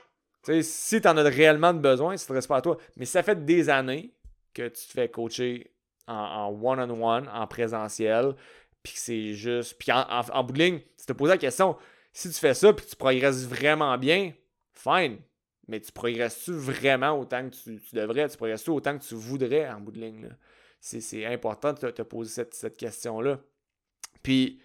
si 0.61 1.01
tu 1.01 1.09
en 1.09 1.17
as 1.17 1.23
réellement 1.23 1.73
besoin, 1.73 2.17
ça 2.17 2.25
ne 2.25 2.27
s'adresse 2.27 2.47
pas 2.47 2.57
à 2.57 2.63
toi. 2.63 2.77
Mais 2.97 3.05
ça 3.05 3.23
fait 3.23 3.45
des 3.45 3.71
années 3.71 4.13
que 4.53 4.69
tu 4.69 4.87
te 4.87 4.93
fais 4.93 5.09
coacher 5.09 5.73
en 6.07 6.57
one-on-one, 6.63 7.29
en, 7.33 7.47
présentiel, 7.47 8.35
puis 8.83 8.95
c'est 8.97 9.33
juste. 9.33 9.77
Puis 9.79 9.91
en, 9.93 10.45
bout 10.45 10.53
de 10.53 10.59
ligne, 10.59 10.81
tu 10.99 11.07
te 11.07 11.13
poses 11.13 11.31
la 11.31 11.39
question, 11.39 11.77
si 12.13 12.31
tu 12.31 12.39
fais 12.39 12.55
ça, 12.55 12.73
puis 12.73 12.87
tu 12.87 12.97
progresses 12.97 13.47
vraiment 13.47 13.97
bien, 13.99 14.33
fine. 14.73 15.19
Mais 15.69 15.81
tu 15.81 15.93
progresses-tu 15.93 16.53
vraiment 16.53 17.19
autant 17.19 17.49
que 17.49 17.55
tu, 17.55 17.81
devrais? 17.93 18.29
Tu 18.29 18.37
progresses-tu 18.37 18.71
autant 18.71 18.99
que 18.99 19.05
tu 19.05 19.15
voudrais 19.15 19.69
en 19.69 19.81
bout 19.81 19.93
de 19.93 20.01
ligne? 20.01 20.29
C'est 20.81 21.27
important 21.27 21.73
de 21.73 21.91
te, 21.91 22.03
poser 22.03 22.45
cette, 22.53 22.77
question-là. 22.77 23.41
Puis 24.23 24.61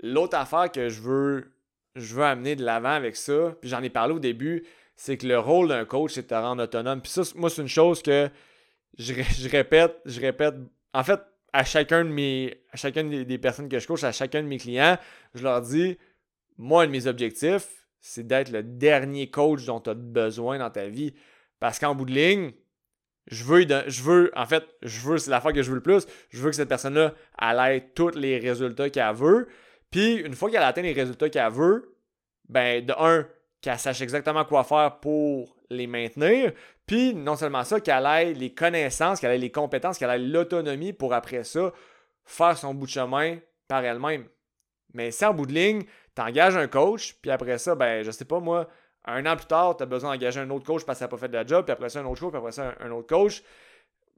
l'autre 0.00 0.36
affaire 0.36 0.70
que 0.70 0.88
je 0.88 1.00
veux, 1.00 1.52
je 1.94 2.14
veux 2.14 2.24
amener 2.24 2.56
de 2.56 2.64
l'avant 2.64 2.90
avec 2.90 3.16
ça, 3.16 3.56
puis 3.60 3.70
j'en 3.70 3.82
ai 3.82 3.88
parlé 3.88 4.14
au 4.14 4.18
début, 4.18 4.66
c'est 4.96 5.16
que 5.16 5.26
le 5.26 5.38
rôle 5.38 5.68
d'un 5.68 5.84
coach, 5.84 6.12
c'est 6.14 6.22
de 6.22 6.26
te 6.26 6.34
rendre 6.34 6.62
autonome. 6.62 7.00
Puis 7.00 7.12
ça, 7.12 7.22
moi, 7.34 7.48
c'est 7.48 7.62
une 7.62 7.68
chose 7.68 8.02
que 8.02 8.28
je, 8.98 9.48
répète, 9.48 9.96
je 10.04 10.20
répète. 10.20 10.54
En 10.92 11.04
fait, 11.04 11.20
à 11.52 11.64
chacun 11.64 12.04
de 12.04 12.10
mes, 12.10 12.62
à 12.72 12.76
chacune 12.76 13.24
des, 13.24 13.38
personnes 13.38 13.68
que 13.68 13.78
je 13.78 13.86
coach, 13.86 14.04
à 14.04 14.12
chacun 14.12 14.42
de 14.42 14.48
mes 14.48 14.58
clients, 14.58 14.98
je 15.34 15.42
leur 15.42 15.62
dis, 15.62 15.96
moi, 16.58 16.82
un 16.82 16.86
de 16.86 16.92
mes 16.92 17.06
objectifs, 17.06 17.85
c'est 18.00 18.26
d'être 18.26 18.50
le 18.50 18.62
dernier 18.62 19.30
coach 19.30 19.64
dont 19.64 19.80
tu 19.80 19.90
as 19.90 19.94
besoin 19.94 20.58
dans 20.58 20.70
ta 20.70 20.88
vie. 20.88 21.14
Parce 21.58 21.78
qu'en 21.78 21.94
bout 21.94 22.04
de 22.04 22.12
ligne, 22.12 22.52
je 23.28 23.44
veux, 23.44 24.30
en 24.36 24.46
fait, 24.46 24.64
je 24.82 25.00
veux, 25.00 25.18
c'est 25.18 25.30
la 25.30 25.40
fois 25.40 25.52
que 25.52 25.62
je 25.62 25.70
veux 25.70 25.76
le 25.76 25.82
plus, 25.82 26.06
je 26.30 26.40
veux 26.40 26.50
que 26.50 26.56
cette 26.56 26.68
personne-là, 26.68 27.14
ait 27.40 27.90
tous 27.94 28.14
les 28.16 28.38
résultats 28.38 28.90
qu'elle 28.90 29.14
veut. 29.14 29.48
Puis, 29.90 30.16
une 30.16 30.34
fois 30.34 30.50
qu'elle 30.50 30.62
a 30.62 30.68
atteint 30.68 30.82
les 30.82 30.92
résultats 30.92 31.28
qu'elle 31.28 31.50
veut, 31.50 31.96
ben, 32.48 32.84
de 32.84 32.92
un, 32.98 33.26
qu'elle 33.60 33.78
sache 33.78 34.00
exactement 34.00 34.44
quoi 34.44 34.62
faire 34.62 35.00
pour 35.00 35.56
les 35.70 35.86
maintenir. 35.86 36.52
Puis, 36.86 37.14
non 37.14 37.34
seulement 37.34 37.64
ça, 37.64 37.80
qu'elle 37.80 38.06
ait 38.06 38.32
les 38.32 38.54
connaissances, 38.54 39.18
qu'elle 39.18 39.32
ait 39.32 39.38
les 39.38 39.50
compétences, 39.50 39.98
qu'elle 39.98 40.10
ait 40.10 40.18
l'autonomie 40.18 40.92
pour 40.92 41.14
après 41.14 41.42
ça 41.42 41.72
faire 42.24 42.58
son 42.58 42.74
bout 42.74 42.86
de 42.86 42.90
chemin 42.90 43.38
par 43.68 43.84
elle-même. 43.84 44.26
Mais 44.92 45.10
si 45.10 45.24
en 45.24 45.34
bout 45.34 45.46
de 45.46 45.52
ligne, 45.52 45.84
tu 46.16 46.22
engages 46.22 46.56
un 46.56 46.66
coach, 46.66 47.16
puis 47.20 47.30
après 47.30 47.58
ça, 47.58 47.74
ben, 47.74 48.02
je 48.02 48.10
sais 48.10 48.24
pas 48.24 48.40
moi, 48.40 48.68
un 49.04 49.24
an 49.26 49.36
plus 49.36 49.46
tard, 49.46 49.76
tu 49.76 49.82
as 49.82 49.86
besoin 49.86 50.12
d'engager 50.12 50.40
un 50.40 50.50
autre 50.50 50.64
coach 50.64 50.84
parce 50.84 50.98
qu'il 50.98 51.04
n'a 51.04 51.08
pas 51.08 51.18
fait 51.18 51.28
de 51.28 51.34
la 51.34 51.46
job, 51.46 51.64
puis 51.64 51.72
après 51.72 51.90
ça, 51.90 52.00
un 52.00 52.06
autre 52.06 52.20
coach, 52.20 52.30
puis 52.30 52.38
après 52.38 52.52
ça, 52.52 52.74
un, 52.80 52.90
autre 52.90 53.06
coach, 53.06 53.42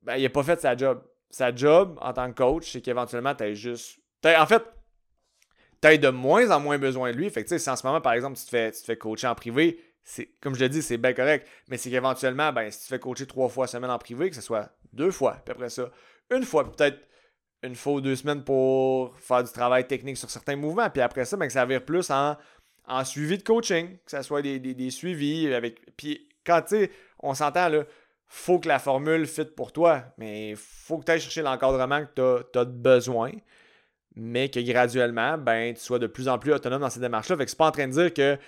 ben, 0.03 0.17
il 0.17 0.23
n'a 0.23 0.31
pas 0.31 0.43
fait 0.43 0.61
sa 0.61 0.77
job. 0.77 1.03
Sa 1.31 1.55
job 1.55 1.99
en 2.01 2.13
tant 2.13 2.33
que 2.33 2.37
coach, 2.37 2.73
c'est 2.73 2.81
qu'éventuellement, 2.81 3.35
tu 3.35 3.55
juste. 3.55 3.99
en 4.25 4.47
fait, 4.47 4.63
tu 5.83 5.89
as 5.89 5.97
de 5.99 6.09
moins 6.09 6.51
en 6.51 6.61
moins 6.61 6.79
besoin 6.79 7.13
de 7.13 7.17
lui. 7.17 7.29
Fait 7.29 7.45
que, 7.45 7.59
si 7.59 7.69
en 7.71 7.77
ce 7.77 7.87
moment, 7.87 8.01
par 8.01 8.15
exemple, 8.15 8.39
tu 8.39 8.45
te 8.45 8.51
fais, 8.51 8.73
tu 8.73 8.81
te 8.81 8.85
fais 8.87 8.97
coacher 8.97 9.27
en 9.27 9.35
privé, 9.35 9.79
comme 10.41 10.55
je 10.55 10.61
l'ai 10.61 10.69
dit, 10.71 10.81
c'est 10.81 10.97
bien 10.97 11.13
correct. 11.13 11.47
Mais 11.69 11.77
c'est 11.77 11.91
qu'éventuellement, 11.91 12.53
ben, 12.53 12.71
si 12.71 12.81
tu 12.81 12.87
fais 12.87 12.99
coacher 12.99 13.27
trois 13.27 13.49
fois 13.49 13.67
semaine 13.67 13.91
en 13.91 13.99
privé, 13.99 14.31
que 14.31 14.37
ce 14.37 14.41
soit 14.43 14.71
deux 14.93 15.11
fois, 15.11 15.37
puis 15.45 15.53
après 15.53 15.69
ça, 15.69 15.91
une 16.31 16.45
fois, 16.45 16.71
peut-être 16.73 16.99
une 17.63 17.75
fois 17.75 17.95
ou 17.95 18.01
deux 18.01 18.17
semaines 18.17 18.45
pour 18.45 19.17
faire 19.19 19.43
du 19.43 19.51
travail 19.51 19.87
technique 19.87 20.17
sur 20.17 20.31
certains 20.31 20.57
mouvements. 20.57 20.89
Puis 20.91 21.03
après 21.03 21.25
ça, 21.25 21.37
ben, 21.37 21.47
que 21.47 21.53
ça 21.53 21.67
vire 21.67 21.85
plus 21.85 22.11
en, 22.11 22.37
suivi 23.05 23.39
de 23.39 23.43
coaching, 23.43 23.97
que 24.05 24.11
ce 24.11 24.23
soit 24.23 24.43
des, 24.43 24.91
suivis 24.91 25.53
avec. 25.53 25.81
Puis 25.97 26.29
quand 26.45 26.63
tu 26.63 26.77
sais, 26.77 26.91
on 27.21 27.35
s'entend 27.35 27.69
là, 27.69 27.85
faut 28.27 28.59
que 28.59 28.69
la 28.69 28.79
formule 28.79 29.27
fit 29.27 29.45
pour 29.45 29.73
toi, 29.73 30.05
mais 30.19 30.55
faut 30.57 30.99
que 30.99 31.05
tu 31.05 31.13
ailles 31.13 31.21
chercher 31.21 31.43
l'encadrement 31.43 32.05
que 32.05 32.45
tu 32.53 32.59
as, 32.59 32.65
besoin, 32.65 33.33
mais 34.15 34.51
que 34.51 34.61
graduellement, 34.61 35.39
ben, 35.39 35.75
tu 35.75 35.81
sois 35.81 35.99
de 35.99 36.07
plus 36.07 36.29
en 36.29 36.39
plus 36.39 36.53
autonome 36.53 36.83
dans 36.83 36.91
ces 36.91 37.01
démarches-là. 37.01 37.37
Fait 37.37 37.45
que 37.45 37.51
c'est 37.51 37.59
pas 37.59 37.69
en 37.69 37.73
train 37.73 37.89
de 37.89 37.93
dire 37.93 38.13
que 38.13 38.39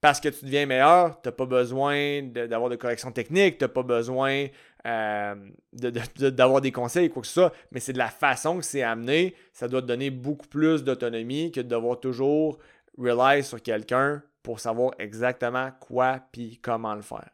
parce 0.00 0.20
que 0.20 0.28
tu 0.28 0.44
deviens 0.44 0.66
meilleur, 0.66 1.20
tu 1.20 1.28
n'as 1.28 1.32
pas 1.32 1.46
besoin 1.46 2.22
d'avoir 2.22 2.70
de, 2.70 2.76
corrections 2.76 3.12
techniques, 3.12 3.58
tu 3.58 3.64
n'as 3.64 3.68
pas 3.68 3.82
besoin 3.82 4.46
euh, 4.86 5.34
d'avoir 5.72 6.60
des 6.60 6.72
conseils, 6.72 7.10
quoi 7.10 7.22
que 7.22 7.28
ce 7.28 7.34
soit, 7.34 7.52
mais 7.70 7.80
c'est 7.80 7.92
de 7.92 7.98
la 7.98 8.08
façon 8.08 8.58
que 8.58 8.64
c'est 8.64 8.82
amené. 8.82 9.34
Ça 9.52 9.68
doit 9.68 9.82
te 9.82 9.86
donner 9.86 10.10
beaucoup 10.10 10.46
plus 10.46 10.84
d'autonomie 10.84 11.52
que 11.52 11.60
de 11.60 11.68
devoir 11.68 12.00
toujours 12.00 12.58
rely 12.96 13.44
sur 13.44 13.62
quelqu'un 13.62 14.22
pour 14.42 14.60
savoir 14.60 14.92
exactement 14.98 15.70
quoi 15.80 16.20
puis 16.32 16.58
comment 16.62 16.94
le 16.94 17.02
faire. 17.02 17.28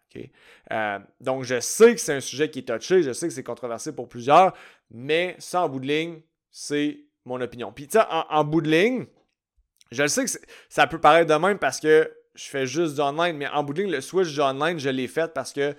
Euh, 0.73 0.99
donc, 1.21 1.45
je 1.45 1.61
sais 1.61 1.95
que 1.95 2.01
c'est 2.01 2.15
un 2.15 2.21
sujet 2.21 2.51
qui 2.51 2.61
est 2.61 2.63
touché, 2.63 3.03
je 3.03 3.13
sais 3.13 3.29
que 3.29 3.35
c'est 3.35 3.43
controversé 3.43 3.95
pour 3.95 4.09
plusieurs, 4.09 4.55
mais 4.91 5.37
ça, 5.39 5.63
en 5.63 5.69
bout 5.69 5.81
de 5.81 5.87
ligne, 5.87 6.21
c'est 6.51 7.01
mon 7.25 7.41
opinion. 7.41 7.73
Puis, 7.73 7.87
tu 7.87 7.99
sais, 7.99 8.05
en, 8.09 8.45
bout 8.45 8.61
de 8.61 8.71
ligne, 8.71 9.07
je 9.91 10.07
sais 10.07 10.25
que 10.25 10.31
ça 10.69 10.87
peut 10.87 11.01
paraître 11.01 11.33
de 11.33 11.39
même 11.39 11.59
parce 11.59 11.81
que 11.81 12.11
je 12.35 12.45
fais 12.45 12.67
juste 12.67 12.95
du 12.95 13.01
online, 13.01 13.37
mais 13.37 13.49
en 13.49 13.63
bout 13.63 13.73
de 13.73 13.83
ligne, 13.83 13.93
le 13.93 14.01
switch 14.01 14.33
du 14.33 14.41
online, 14.41 14.79
je 14.79 14.89
l'ai 14.89 15.09
fait 15.09 15.33
parce 15.33 15.53
que 15.53 15.75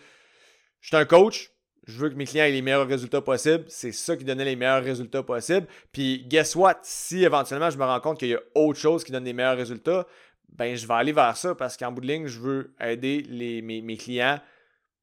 je 0.81 0.87
suis 0.87 0.95
un 0.95 1.05
coach, 1.05 1.51
je 1.87 1.97
veux 1.97 2.09
que 2.09 2.15
mes 2.15 2.25
clients 2.25 2.43
aient 2.43 2.51
les 2.51 2.61
meilleurs 2.61 2.87
résultats 2.87 3.21
possibles. 3.21 3.63
C'est 3.69 3.93
ça 3.93 4.17
qui 4.17 4.25
donnait 4.25 4.43
les 4.43 4.57
meilleurs 4.57 4.83
résultats 4.83 5.23
possibles. 5.23 5.67
Puis, 5.93 6.25
guess 6.27 6.53
what? 6.55 6.79
Si 6.83 7.23
éventuellement 7.23 7.69
je 7.69 7.77
me 7.77 7.85
rends 7.85 8.01
compte 8.01 8.19
qu'il 8.19 8.27
y 8.27 8.35
a 8.35 8.41
autre 8.55 8.77
chose 8.77 9.05
qui 9.05 9.13
donne 9.13 9.23
les 9.23 9.33
meilleurs 9.33 9.55
résultats, 9.55 10.05
ben 10.49 10.75
je 10.75 10.85
vais 10.85 10.93
aller 10.93 11.13
vers 11.13 11.37
ça 11.37 11.55
parce 11.55 11.77
qu'en 11.77 11.91
bout 11.91 12.01
de 12.01 12.07
ligne, 12.07 12.27
je 12.27 12.39
veux 12.39 12.73
aider 12.81 13.23
les, 13.29 13.61
mes, 13.61 13.97
clients 13.97 14.39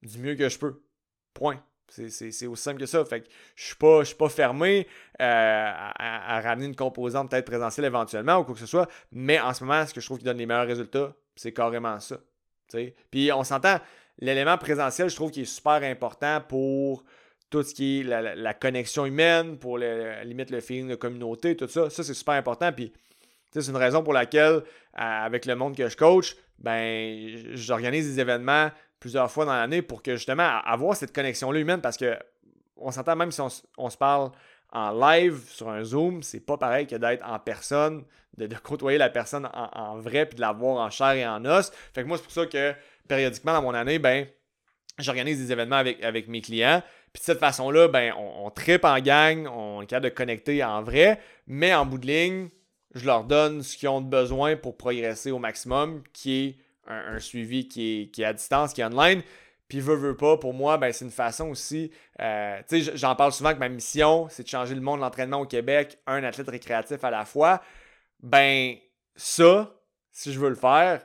du 0.02 0.18
mieux 0.18 0.34
que 0.34 0.48
je 0.48 0.58
peux. 0.58 0.82
Point. 1.32 1.62
C'est 1.88 2.46
aussi 2.46 2.62
simple 2.62 2.80
que 2.80 2.86
ça. 2.86 3.04
Fait 3.04 3.22
que 3.22 3.28
je 3.56 3.64
suis 3.64 3.76
pas, 3.76 4.04
suis 4.04 4.16
pas 4.16 4.28
fermé 4.28 4.86
euh, 5.20 5.24
à, 5.24 6.36
à, 6.36 6.40
ramener 6.40 6.66
une 6.66 6.76
composante 6.76 7.30
peut-être 7.30 7.46
présentielle 7.46 7.86
éventuellement 7.86 8.38
ou 8.38 8.44
quoi 8.44 8.54
que 8.54 8.60
ce 8.60 8.66
soit. 8.66 8.88
Mais 9.10 9.40
en 9.40 9.54
ce 9.54 9.64
moment, 9.64 9.86
ce 9.86 9.94
que 9.94 10.00
je 10.00 10.06
trouve 10.06 10.18
qui 10.18 10.24
donne 10.24 10.38
les 10.38 10.46
meilleurs 10.46 10.66
résultats, 10.66 11.14
c'est 11.36 11.52
carrément 11.52 11.98
ça. 12.00 12.18
Puis 13.10 13.30
on 13.32 13.44
s'entend, 13.44 13.78
l'élément 14.18 14.58
présentiel, 14.58 15.08
je 15.08 15.16
trouve 15.16 15.30
qu'il 15.30 15.42
est 15.42 15.46
super 15.46 15.82
important 15.82 16.40
pour 16.40 17.04
tout 17.50 17.62
ce 17.62 17.74
qui 17.74 18.00
est 18.00 18.02
la, 18.02 18.54
connexion 18.54 19.06
humaine, 19.06 19.58
pour 19.58 19.78
le, 19.78 20.22
limite 20.24 20.50
le 20.50 20.60
feeling 20.60 20.88
de 20.88 20.94
communauté, 20.96 21.56
tout 21.56 21.68
ça. 21.68 21.88
Ça, 21.90 22.02
c'est 22.02 22.14
super 22.14 22.34
important. 22.34 22.72
Puis 22.72 22.92
c'est 23.52 23.68
une 23.68 23.76
raison 23.76 24.02
pour 24.02 24.12
laquelle, 24.12 24.62
avec 24.94 25.46
le 25.46 25.54
monde 25.54 25.76
que 25.76 25.88
je 25.88 25.96
coach, 25.96 26.36
ben, 26.58 27.54
j'organise 27.54 28.12
des 28.12 28.20
événements 28.20 28.70
plusieurs 28.98 29.30
fois 29.30 29.44
dans 29.44 29.52
l'année 29.52 29.82
pour 29.82 30.02
que 30.02 30.16
justement 30.16 30.60
avoir 30.64 30.96
cette 30.96 31.14
connexion-là 31.14 31.60
humaine 31.60 31.80
parce 31.80 31.96
que 31.96 32.16
on 32.76 32.90
s'entend 32.90 33.16
même 33.16 33.30
si 33.30 33.40
on, 33.40 33.90
se 33.90 33.96
parle 33.96 34.30
en 34.72 34.90
live 34.92 35.42
sur 35.48 35.68
un 35.68 35.84
Zoom, 35.84 36.22
c'est 36.22 36.40
pas 36.40 36.56
pareil 36.56 36.86
que 36.86 36.96
d'être 36.96 37.24
en 37.24 37.38
personne, 37.38 38.04
de, 38.36 38.48
côtoyer 38.56 38.98
la 38.98 39.10
personne 39.10 39.48
en, 39.52 39.98
vrai 39.98 40.26
puis 40.26 40.36
de 40.36 40.40
la 40.40 40.52
voir 40.52 40.84
en 40.84 40.90
chair 40.90 41.12
et 41.12 41.26
en 41.26 41.44
os. 41.44 41.70
Fait 41.92 42.02
que 42.02 42.08
moi, 42.08 42.16
c'est 42.16 42.24
pour 42.24 42.32
ça 42.32 42.46
que 42.46 42.74
périodiquement 43.08 43.52
dans 43.52 43.62
mon 43.62 43.74
année, 43.74 43.98
ben, 43.98 44.26
j'organise 44.98 45.38
des 45.38 45.52
événements 45.52 45.76
avec, 45.76 46.02
avec 46.02 46.28
mes 46.28 46.40
clients. 46.40 46.82
Puis 47.12 47.20
de 47.20 47.24
cette 47.24 47.38
façon-là, 47.38 47.88
ben, 47.88 48.12
on, 48.16 48.46
on 48.46 48.50
tripe 48.50 48.84
en 48.84 48.98
gang, 49.00 49.46
on 49.46 49.82
est 49.82 49.86
capable 49.86 50.10
de 50.10 50.14
connecter 50.14 50.64
en 50.64 50.82
vrai, 50.82 51.20
mais 51.46 51.74
en 51.74 51.86
bout 51.86 51.98
de 51.98 52.06
ligne, 52.06 52.48
je 52.94 53.06
leur 53.06 53.24
donne 53.24 53.62
ce 53.62 53.76
qu'ils 53.76 53.88
ont 53.88 54.00
besoin 54.00 54.56
pour 54.56 54.76
progresser 54.76 55.30
au 55.30 55.38
maximum, 55.38 56.02
qui 56.12 56.44
est 56.44 56.56
un, 56.86 57.18
suivi 57.18 57.68
qui 57.68 58.02
est, 58.02 58.06
qui 58.10 58.24
à 58.24 58.32
distance, 58.32 58.72
qui 58.72 58.80
est 58.80 58.84
online. 58.84 59.22
Puis 59.68 59.80
veut, 59.80 59.96
veut 59.96 60.16
pas, 60.16 60.36
pour 60.36 60.54
moi, 60.54 60.76
ben, 60.76 60.92
c'est 60.92 61.04
une 61.04 61.10
façon 61.10 61.48
aussi. 61.48 61.90
Euh, 62.20 62.60
tu 62.68 62.82
sais, 62.82 62.96
j'en 62.96 63.16
parle 63.16 63.32
souvent 63.32 63.52
que 63.54 63.58
ma 63.58 63.68
mission, 63.68 64.28
c'est 64.30 64.42
de 64.42 64.48
changer 64.48 64.74
le 64.74 64.80
monde 64.80 64.98
de 64.98 65.04
l'entraînement 65.04 65.40
au 65.40 65.46
Québec, 65.46 65.98
un 66.06 66.22
athlète 66.22 66.48
récréatif 66.48 67.02
à 67.02 67.10
la 67.10 67.24
fois. 67.24 67.62
Ben, 68.22 68.76
ça, 69.16 69.74
si 70.12 70.32
je 70.32 70.38
veux 70.38 70.50
le 70.50 70.54
faire, 70.54 71.04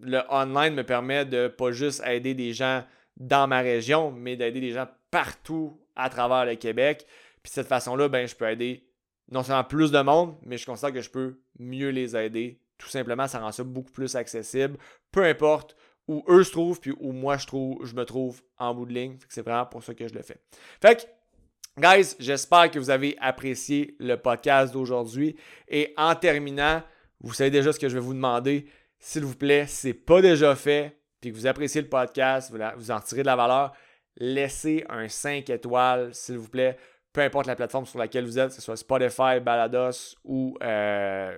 le 0.00 0.20
online 0.30 0.74
me 0.74 0.84
permet 0.84 1.24
de 1.24 1.48
pas 1.48 1.72
juste 1.72 2.02
aider 2.06 2.34
des 2.34 2.52
gens 2.52 2.84
dans 3.16 3.48
ma 3.48 3.60
région, 3.60 4.12
mais 4.12 4.36
d'aider 4.36 4.60
des 4.60 4.72
gens 4.72 4.86
partout 5.10 5.78
à 5.96 6.08
travers 6.08 6.44
le 6.44 6.54
Québec. 6.54 7.06
Puis 7.42 7.50
de 7.50 7.54
cette 7.54 7.66
façon-là, 7.66 8.08
ben, 8.08 8.26
je 8.26 8.34
peux 8.34 8.48
aider 8.48 8.84
non 9.30 9.42
seulement 9.42 9.64
plus 9.64 9.90
de 9.90 10.00
monde, 10.00 10.36
mais 10.44 10.56
je 10.56 10.66
constate 10.66 10.94
que 10.94 11.00
je 11.00 11.10
peux 11.10 11.40
mieux 11.58 11.90
les 11.90 12.16
aider. 12.16 12.60
Tout 12.78 12.88
simplement, 12.88 13.26
ça 13.26 13.40
rend 13.40 13.52
ça 13.52 13.64
beaucoup 13.64 13.90
plus 13.90 14.14
accessible. 14.14 14.78
Peu 15.10 15.24
importe 15.24 15.76
où 16.06 16.24
eux 16.28 16.44
se 16.44 16.52
trouvent, 16.52 16.80
puis 16.80 16.92
où 16.98 17.12
moi 17.12 17.36
je, 17.36 17.46
trouve, 17.46 17.84
je 17.84 17.94
me 17.94 18.04
trouve 18.04 18.40
en 18.56 18.74
bout 18.74 18.86
de 18.86 18.94
ligne. 18.94 19.18
C'est 19.28 19.42
vraiment 19.42 19.66
pour 19.66 19.82
ça 19.82 19.94
que 19.94 20.08
je 20.08 20.14
le 20.14 20.22
fais. 20.22 20.38
Fait 20.80 20.96
que, 20.96 21.80
guys, 21.80 22.14
j'espère 22.18 22.70
que 22.70 22.78
vous 22.78 22.90
avez 22.90 23.16
apprécié 23.20 23.96
le 23.98 24.16
podcast 24.16 24.72
d'aujourd'hui. 24.72 25.36
Et 25.68 25.92
en 25.96 26.14
terminant, 26.14 26.82
vous 27.20 27.34
savez 27.34 27.50
déjà 27.50 27.72
ce 27.72 27.78
que 27.78 27.88
je 27.88 27.94
vais 27.94 28.00
vous 28.00 28.14
demander. 28.14 28.66
S'il 28.98 29.24
vous 29.24 29.36
plaît, 29.36 29.66
si 29.66 29.76
ce 29.76 29.86
n'est 29.88 29.94
pas 29.94 30.20
déjà 30.20 30.54
fait, 30.54 30.98
puis 31.20 31.30
que 31.30 31.36
vous 31.36 31.46
appréciez 31.46 31.82
le 31.82 31.88
podcast, 31.88 32.52
vous 32.76 32.90
en 32.90 32.96
retirez 32.96 33.22
de 33.22 33.26
la 33.26 33.36
valeur, 33.36 33.72
laissez 34.16 34.84
un 34.88 35.08
5 35.08 35.48
étoiles, 35.50 36.14
s'il 36.14 36.38
vous 36.38 36.48
plaît 36.48 36.76
peu 37.12 37.24
importe 37.24 37.46
la 37.46 37.56
plateforme 37.56 37.84
sur 37.84 37.98
laquelle 37.98 38.24
vous 38.24 38.38
êtes, 38.38 38.50
que 38.50 38.54
ce 38.54 38.62
soit 38.62 38.76
Spotify, 38.76 39.40
Balados 39.40 40.14
ou 40.24 40.56
euh, 40.62 41.36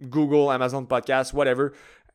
Google, 0.00 0.52
Amazon 0.52 0.84
Podcast, 0.84 1.32
whatever, 1.32 1.68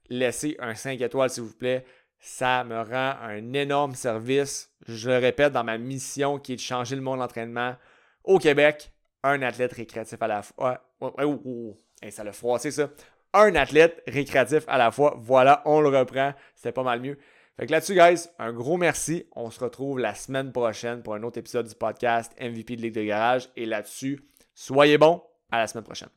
laissez 0.10 0.56
un 0.60 0.76
5 0.76 1.02
étoiles, 1.02 1.32
s'il 1.32 1.44
vous 1.44 1.56
plaît. 1.56 1.84
Ça 2.20 2.64
me 2.64 2.76
rend 2.76 3.16
un 3.22 3.54
énorme 3.54 3.96
service. 3.96 4.72
Je 4.88 5.10
le 5.10 5.18
répète, 5.18 5.54
dans 5.54 5.64
ma 5.64 5.78
mission 5.78 6.38
qui 6.40 6.54
est 6.54 6.58
de 6.58 6.62
changer 6.62 6.96
le 6.96 7.02
monde 7.02 7.18
de 7.18 7.22
l'entraînement 7.22 7.76
au 8.24 8.38
Québec, 8.40 8.92
un 9.24 9.42
athlète 9.42 9.74
récréatif 9.74 10.22
à 10.22 10.28
la 10.28 10.42
fois. 10.42 10.84
Oh, 11.00 11.12
oh, 11.18 11.42
oh, 11.46 11.78
ça 12.10 12.24
l'a 12.24 12.34
froissé 12.34 12.70
ça. 12.70 12.90
Un 13.34 13.56
athlète 13.56 14.02
récréatif 14.08 14.64
à 14.68 14.78
la 14.78 14.92
fois. 14.92 15.16
Voilà, 15.20 15.62
on 15.66 15.82
le 15.82 15.90
reprend. 15.90 16.34
C'était 16.56 16.72
pas 16.72 16.84
mal 16.84 17.02
mieux. 17.02 17.18
Fait 17.60 17.66
que 17.66 17.72
là-dessus, 17.72 17.96
guys, 17.96 18.28
un 18.38 18.54
gros 18.54 18.78
merci. 18.78 19.26
On 19.36 19.50
se 19.50 19.60
retrouve 19.60 20.00
la 20.00 20.14
semaine 20.14 20.52
prochaine 20.52 21.02
pour 21.02 21.16
un 21.16 21.24
autre 21.24 21.40
épisode 21.40 21.68
du 21.68 21.76
podcast 21.76 22.32
MVP 22.40 22.76
de 22.76 22.82
Ligue 22.84 22.96
de 22.96 23.04
Garage. 23.04 23.50
Et 23.56 23.66
là-dessus, 23.66 24.24
soyez 24.54 24.98
bons. 24.98 25.24
À 25.50 25.60
la 25.60 25.68
semaine 25.68 25.86
prochaine. 25.86 26.06